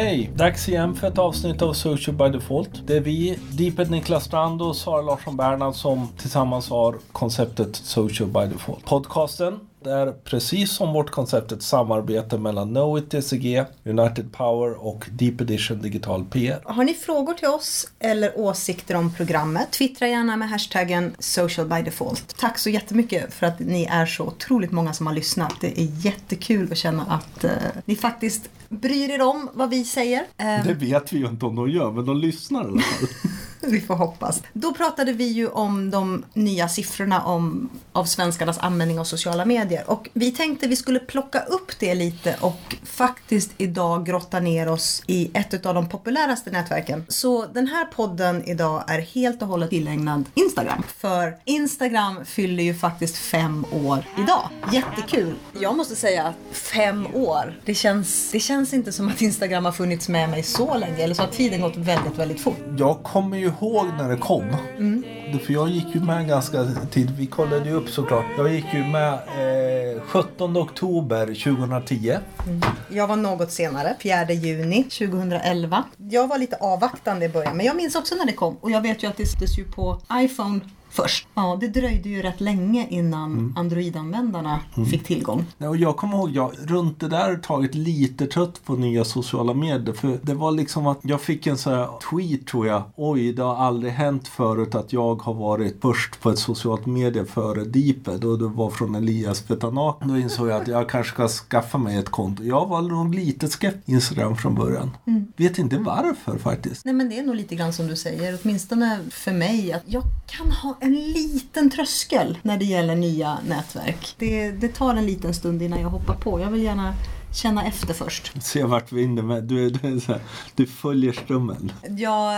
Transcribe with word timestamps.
Hej! 0.00 0.30
Dags 0.36 0.68
igen 0.68 0.94
för 0.94 1.08
ett 1.08 1.18
avsnitt 1.18 1.62
av 1.62 1.72
Social 1.72 2.16
by 2.16 2.28
Default. 2.28 2.86
Det 2.86 2.96
är 2.96 3.00
vi, 3.00 3.38
Deeped 3.52 3.90
Niklas 3.90 4.24
Strand 4.24 4.62
och 4.62 4.76
Sara 4.76 5.02
Larsson 5.02 5.36
Bernhard 5.36 5.74
som 5.74 6.08
tillsammans 6.16 6.70
har 6.70 6.94
konceptet 7.12 7.76
Social 7.76 8.28
by 8.28 8.52
Default. 8.52 8.84
Podcasten 8.84 9.60
det 9.82 9.92
är 9.92 10.12
precis 10.12 10.70
som 10.70 10.92
vårt 10.92 11.10
koncept 11.10 11.52
ett 11.52 11.62
samarbete 11.62 12.38
mellan 12.38 12.68
Knowit 12.68 13.10
DCG, 13.10 13.64
United 13.84 14.32
Power 14.32 14.86
och 14.86 15.06
Deep 15.10 15.40
Edition 15.40 15.82
Digital 15.82 16.24
PR. 16.24 16.60
Har 16.64 16.84
ni 16.84 16.94
frågor 16.94 17.34
till 17.34 17.48
oss 17.48 17.88
eller 17.98 18.38
åsikter 18.38 18.94
om 18.94 19.14
programmet? 19.14 19.70
Twittra 19.70 20.08
gärna 20.08 20.36
med 20.36 20.48
hashtaggen 20.48 21.14
social 21.18 21.66
by 21.66 21.82
default. 21.82 22.36
Tack 22.38 22.58
så 22.58 22.70
jättemycket 22.70 23.34
för 23.34 23.46
att 23.46 23.58
ni 23.58 23.84
är 23.84 24.06
så 24.06 24.24
otroligt 24.24 24.72
många 24.72 24.92
som 24.92 25.06
har 25.06 25.14
lyssnat. 25.14 25.54
Det 25.60 25.80
är 25.80 26.06
jättekul 26.06 26.72
att 26.72 26.78
känna 26.78 27.04
att 27.04 27.44
uh, 27.44 27.50
ni 27.84 27.96
faktiskt 27.96 28.50
bryr 28.68 29.10
er 29.10 29.22
om 29.22 29.48
vad 29.52 29.70
vi 29.70 29.84
säger. 29.84 30.20
Uh, 30.20 30.66
det 30.66 30.74
vet 30.74 31.12
vi 31.12 31.18
ju 31.18 31.26
inte 31.26 31.46
om 31.46 31.56
de 31.56 31.70
gör, 31.70 31.90
men 31.90 32.06
de 32.06 32.16
lyssnar 32.16 32.64
i 32.64 32.66
alla 32.66 32.80
fall. 32.80 33.08
vi 33.66 33.80
får 33.80 33.94
hoppas. 33.94 34.42
Då 34.52 34.74
pratade 34.74 35.12
vi 35.12 35.24
ju 35.24 35.48
om 35.48 35.90
de 35.90 36.24
nya 36.32 36.68
siffrorna 36.68 37.22
om, 37.22 37.70
av 37.92 38.04
svenskarnas 38.04 38.58
användning 38.58 39.00
av 39.00 39.04
sociala 39.04 39.44
medier. 39.44 39.90
Och 39.90 40.08
vi 40.12 40.32
tänkte 40.32 40.68
vi 40.68 40.76
skulle 40.76 40.98
plocka 40.98 41.40
upp 41.40 41.78
det 41.78 41.94
lite 41.94 42.36
och 42.40 42.76
faktiskt 42.84 43.50
idag 43.58 44.06
grotta 44.06 44.40
ner 44.40 44.68
oss 44.68 45.02
i 45.06 45.30
ett 45.34 45.66
av 45.66 45.74
de 45.74 45.88
populäraste 45.88 46.50
nätverken. 46.50 47.04
Så 47.08 47.46
den 47.46 47.66
här 47.66 47.84
podden 47.84 48.44
idag 48.44 48.84
är 48.88 48.98
helt 48.98 49.42
och 49.42 49.48
hållet 49.48 49.70
tillägnad 49.70 50.24
Instagram. 50.34 50.82
För 50.96 51.36
Instagram 51.44 52.24
fyller 52.24 52.62
ju 52.62 52.74
faktiskt 52.74 53.16
fem 53.16 53.64
år 53.86 54.04
idag. 54.18 54.48
Jättekul! 54.72 55.34
Jag 55.60 55.76
måste 55.76 55.96
säga 55.96 56.24
att 56.24 56.56
fem 56.56 57.06
år. 57.14 57.60
Det 57.64 57.74
känns, 57.74 58.30
det 58.32 58.40
känns 58.40 58.72
inte 58.72 58.92
som 58.92 59.08
att 59.08 59.22
Instagram 59.22 59.64
har 59.64 59.72
funnits 59.72 60.08
med 60.08 60.30
mig 60.30 60.42
så 60.42 60.78
länge. 60.78 61.04
Eller 61.04 61.14
så 61.14 61.22
har 61.22 61.28
tiden 61.28 61.60
gått 61.60 61.76
väldigt, 61.76 62.18
väldigt 62.18 62.40
fort. 62.40 62.58
Jag 62.78 63.02
kommer 63.02 63.36
ju 63.36 63.49
ihåg 63.50 63.86
när 63.98 64.08
det 64.08 64.16
kom. 64.16 64.56
Mm. 64.78 65.04
För 65.46 65.52
jag 65.52 65.68
gick 65.68 65.94
ju 65.94 66.00
med 66.00 66.28
ganska 66.28 66.64
tidigt. 66.90 67.16
Vi 67.18 67.26
kollade 67.26 67.68
ju 67.68 67.74
upp 67.74 67.88
såklart. 67.88 68.24
Jag 68.38 68.52
gick 68.52 68.74
ju 68.74 68.84
med 68.84 69.12
eh, 69.12 70.02
17 70.02 70.56
oktober 70.56 71.26
2010. 71.26 72.18
Mm. 72.46 72.60
Jag 72.90 73.06
var 73.06 73.16
något 73.16 73.52
senare, 73.52 73.96
4 74.02 74.32
juni 74.32 74.82
2011. 74.82 75.84
Jag 75.96 76.28
var 76.28 76.38
lite 76.38 76.56
avvaktande 76.56 77.26
i 77.26 77.28
början 77.28 77.56
men 77.56 77.66
jag 77.66 77.76
minns 77.76 77.96
också 77.96 78.14
när 78.14 78.26
det 78.26 78.32
kom. 78.32 78.56
Och 78.60 78.70
jag 78.70 78.80
vet 78.80 79.02
ju 79.02 79.08
att 79.08 79.16
det 79.16 79.26
sändes 79.50 79.58
ju 79.58 79.64
på 79.64 80.00
iPhone 80.12 80.60
först. 80.90 81.26
Ja, 81.34 81.58
det 81.60 81.68
dröjde 81.68 82.08
ju 82.08 82.22
rätt 82.22 82.40
länge 82.40 82.86
innan 82.90 83.32
mm. 83.32 83.54
Android-användarna 83.56 84.60
mm. 84.76 84.88
fick 84.88 85.04
tillgång. 85.04 85.44
Ja, 85.58 85.68
och 85.68 85.76
jag 85.76 85.96
kommer 85.96 86.16
ihåg, 86.16 86.30
jag 86.30 86.52
runt 86.66 87.00
det 87.00 87.08
där 87.08 87.36
tagit 87.36 87.74
lite 87.74 88.26
trött 88.26 88.64
på 88.64 88.74
nya 88.76 89.04
sociala 89.04 89.54
medier. 89.54 89.94
För 89.94 90.18
det 90.22 90.34
var 90.34 90.52
liksom 90.52 90.86
att 90.86 90.98
jag 91.02 91.20
fick 91.20 91.46
en 91.46 91.58
sån 91.58 91.72
här 91.72 91.88
tweet 92.10 92.46
tror 92.46 92.66
jag. 92.66 92.82
Oj, 92.96 93.32
det 93.32 93.42
har 93.42 93.56
aldrig 93.56 93.92
hänt 93.92 94.28
förut 94.28 94.74
att 94.74 94.92
jag 94.92 95.22
har 95.22 95.34
varit 95.34 95.78
först 95.82 96.20
på 96.20 96.30
ett 96.30 96.38
socialt 96.38 96.86
medie 96.86 97.24
före 97.24 97.64
Deeped. 97.64 98.24
Och 98.24 98.38
det 98.38 98.48
var 98.48 98.70
från 98.70 98.94
Elias 98.94 99.48
Betanak. 99.48 100.00
Då 100.04 100.18
insåg 100.18 100.48
jag 100.48 100.62
att 100.62 100.68
jag 100.68 100.88
kanske 100.88 101.12
ska 101.12 101.28
skaffa 101.28 101.78
mig 101.78 101.96
ett 101.96 102.08
konto. 102.08 102.42
Jag 102.42 102.66
var 102.66 102.82
nog 102.82 103.14
lite 103.14 103.48
skeptisk 103.48 103.88
Instagram 103.88 104.36
från 104.36 104.54
början. 104.54 104.90
Mm. 105.06 105.32
Vet 105.36 105.58
inte 105.58 105.78
varför 105.78 106.38
faktiskt. 106.38 106.84
Nej 106.84 106.94
men 106.94 107.08
det 107.08 107.18
är 107.18 107.22
nog 107.22 107.34
lite 107.34 107.54
grann 107.54 107.72
som 107.72 107.86
du 107.86 107.96
säger. 107.96 108.38
Åtminstone 108.42 108.98
för 109.10 109.32
mig. 109.32 109.72
att 109.72 109.82
Jag 109.86 110.02
kan 110.26 110.50
ha 110.50 110.76
en 110.80 110.94
liten 110.94 111.70
tröskel 111.70 112.38
när 112.42 112.56
det 112.56 112.64
gäller 112.64 112.96
nya 112.96 113.38
nätverk. 113.48 114.14
Det, 114.18 114.50
det 114.50 114.68
tar 114.68 114.94
en 114.94 115.06
liten 115.06 115.34
stund 115.34 115.62
innan 115.62 115.80
jag 115.80 115.88
hoppar 115.88 116.14
på. 116.14 116.40
Jag 116.40 116.50
vill 116.50 116.62
gärna 116.62 116.94
känna 117.32 117.66
efter 117.66 117.94
först. 117.94 118.32
Se 118.42 118.64
vart 118.64 118.92
vinden 118.92 119.26
med. 119.26 119.44
Du, 119.44 119.70
du, 119.70 120.00
här, 120.06 120.20
du 120.54 120.66
följer 120.66 121.12
strömmen. 121.12 121.72
Ja, 121.88 122.34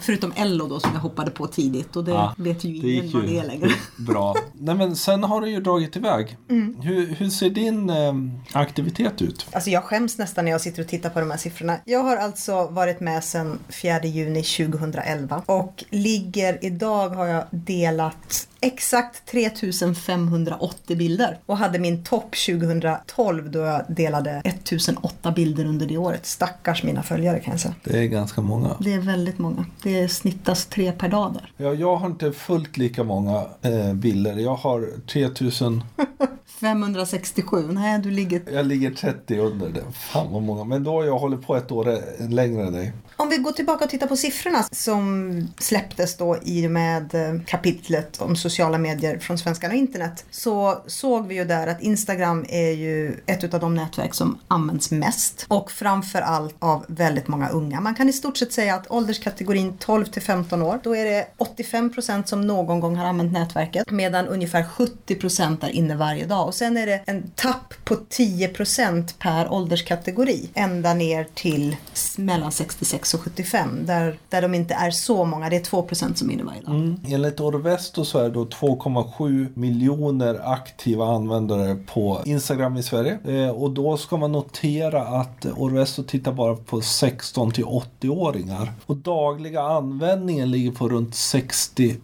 förutom 0.00 0.32
Ello 0.36 0.68
då 0.68 0.80
som 0.80 0.90
jag 0.94 1.00
hoppade 1.00 1.30
på 1.30 1.46
tidigt 1.46 1.96
och 1.96 2.04
det 2.04 2.10
ja, 2.10 2.34
vet 2.38 2.64
ju 2.64 2.76
ingen 2.76 3.12
vad 3.12 3.24
det 3.24 3.38
är 3.38 3.44
längre. 3.44 3.70
Bra. 3.96 4.34
Nej, 4.52 4.74
men 4.74 4.96
sen 4.96 5.24
har 5.24 5.40
du 5.40 5.50
ju 5.50 5.60
dragit 5.60 5.96
iväg. 5.96 6.36
Mm. 6.50 6.76
Hur, 6.80 7.06
hur 7.06 7.30
ser 7.30 7.50
din 7.50 7.90
eh, 7.90 8.14
aktivitet 8.52 9.22
ut? 9.22 9.46
Alltså 9.52 9.70
jag 9.70 9.84
skäms 9.84 10.18
nästan 10.18 10.44
när 10.44 10.52
jag 10.52 10.60
sitter 10.60 10.82
och 10.82 10.88
tittar 10.88 11.10
på 11.10 11.20
de 11.20 11.30
här 11.30 11.38
siffrorna. 11.38 11.76
Jag 11.84 12.02
har 12.02 12.16
alltså 12.16 12.66
varit 12.68 13.00
med 13.00 13.24
sedan 13.24 13.58
4 13.68 14.04
juni 14.04 14.42
2011 14.42 15.42
och 15.46 15.84
ligger 15.90 16.64
idag 16.64 17.08
har 17.08 17.26
jag 17.26 17.44
delat 17.50 18.48
exakt 18.62 19.26
3580 19.26 20.96
bilder 20.96 21.38
och 21.46 21.56
hade 21.56 21.78
min 21.78 22.04
topp 22.04 22.34
2012 22.46 23.50
då 23.50 23.58
jag 23.58 23.84
delade 23.88 24.30
1008 24.44 25.30
bilder 25.30 25.64
under 25.64 25.86
det 25.86 25.96
året. 25.96 26.26
Stackars 26.26 26.82
mina 26.82 27.02
följare 27.02 27.40
kan 27.40 27.52
jag 27.52 27.60
säga. 27.60 27.74
Det 27.84 27.98
är 27.98 28.06
ganska 28.06 28.40
många. 28.40 28.76
Det 28.80 28.92
är 28.92 29.00
väldigt 29.00 29.38
många. 29.38 29.66
Det 29.82 30.08
snittas 30.08 30.66
tre 30.66 30.92
per 30.92 31.08
dag 31.08 31.32
där. 31.32 31.52
Ja, 31.64 31.74
jag 31.74 31.96
har 31.96 32.06
inte 32.06 32.32
fullt 32.32 32.76
lika 32.76 33.04
många 33.04 33.44
eh, 33.62 33.94
bilder. 33.94 34.36
Jag 34.36 34.54
har 34.54 34.88
3000 35.06 35.84
567. 36.46 37.62
Nej, 37.72 37.98
du 37.98 38.10
ligger... 38.10 38.42
Jag 38.52 38.66
ligger 38.66 38.90
30 38.90 39.38
under 39.38 39.68
det. 39.68 39.92
Fan 39.92 40.32
vad 40.32 40.42
många. 40.42 40.64
Men 40.64 40.84
då 40.84 40.90
har 40.90 41.04
jag 41.04 41.18
hållit 41.18 41.46
på 41.46 41.56
ett 41.56 41.72
år 41.72 41.98
längre 42.28 42.66
än 42.66 42.72
dig. 42.72 42.92
Om 43.22 43.28
vi 43.28 43.36
går 43.36 43.52
tillbaka 43.52 43.84
och 43.84 43.90
tittar 43.90 44.06
på 44.06 44.16
siffrorna 44.16 44.62
som 44.70 45.48
släpptes 45.58 46.16
då 46.16 46.36
i 46.42 46.66
och 46.66 46.70
med 46.70 47.14
eh, 47.14 47.42
kapitlet 47.46 48.20
om 48.20 48.36
sociala 48.36 48.78
medier 48.78 49.18
från 49.18 49.38
svenskarna 49.38 49.74
och 49.74 49.78
internet. 49.78 50.24
Så 50.30 50.82
såg 50.86 51.26
vi 51.26 51.34
ju 51.34 51.44
där 51.44 51.66
att 51.66 51.82
Instagram 51.82 52.44
är 52.48 52.70
ju 52.70 53.20
ett 53.26 53.54
av 53.54 53.60
de 53.60 53.74
nätverk 53.74 54.14
som 54.14 54.38
används 54.48 54.90
mest. 54.90 55.46
Och 55.48 55.70
framför 55.70 56.20
allt 56.20 56.54
av 56.58 56.84
väldigt 56.88 57.28
många 57.28 57.48
unga. 57.48 57.80
Man 57.80 57.94
kan 57.94 58.08
i 58.08 58.12
stort 58.12 58.36
sett 58.36 58.52
säga 58.52 58.74
att 58.74 58.90
ålderskategorin 58.90 59.76
12 59.78 60.04
till 60.04 60.22
15 60.22 60.62
år, 60.62 60.80
då 60.82 60.96
är 60.96 61.04
det 61.04 61.26
85 61.36 61.92
procent 61.92 62.28
som 62.28 62.46
någon 62.46 62.80
gång 62.80 62.96
har 62.96 63.06
använt 63.06 63.32
nätverket. 63.32 63.90
Medan 63.90 64.26
ungefär 64.28 64.64
70 64.64 65.14
procent 65.14 65.64
är 65.64 65.68
inne 65.68 65.96
varje 65.96 66.26
dag 66.26 66.46
och 66.46 66.54
sen 66.54 66.76
är 66.76 66.86
det 66.86 67.02
en 67.06 67.30
tapp 67.30 67.74
på 67.84 67.96
10 68.08 68.48
procent 68.48 69.18
per 69.18 69.52
ålderskategori 69.52 70.50
ända 70.54 70.94
ner 70.94 71.26
till 71.34 71.76
mellan 72.16 72.52
66 72.52 73.11
och 73.14 73.20
75 73.20 73.86
där, 73.86 74.18
där 74.28 74.42
de 74.42 74.54
inte 74.54 74.74
är 74.74 74.90
så 74.90 75.24
många. 75.24 75.50
Det 75.50 75.56
är 75.56 75.60
2 75.60 75.88
som 75.92 76.30
är 76.30 76.34
inne 76.34 76.42
varje 76.42 76.60
dag. 76.60 76.74
Mm. 76.74 77.00
Enligt 77.08 77.40
Orvesto 77.40 78.04
så 78.04 78.18
är 78.18 78.22
det 78.22 78.30
då 78.30 78.44
2,7 78.44 79.48
miljoner 79.54 80.52
aktiva 80.52 81.06
användare 81.06 81.74
på 81.74 82.20
Instagram 82.24 82.76
i 82.76 82.82
Sverige. 82.82 83.18
Eh, 83.24 83.50
och 83.50 83.70
då 83.70 83.96
ska 83.96 84.16
man 84.16 84.32
notera 84.32 85.02
att 85.02 85.46
Orvesto 85.46 86.02
tittar 86.02 86.32
bara 86.32 86.56
på 86.56 86.80
16 86.80 87.50
till 87.50 87.64
80-åringar. 87.64 88.72
Och 88.86 88.96
dagliga 88.96 89.62
användningen 89.62 90.50
ligger 90.50 90.72
på 90.72 90.88
runt 90.88 91.14
60 91.14 91.96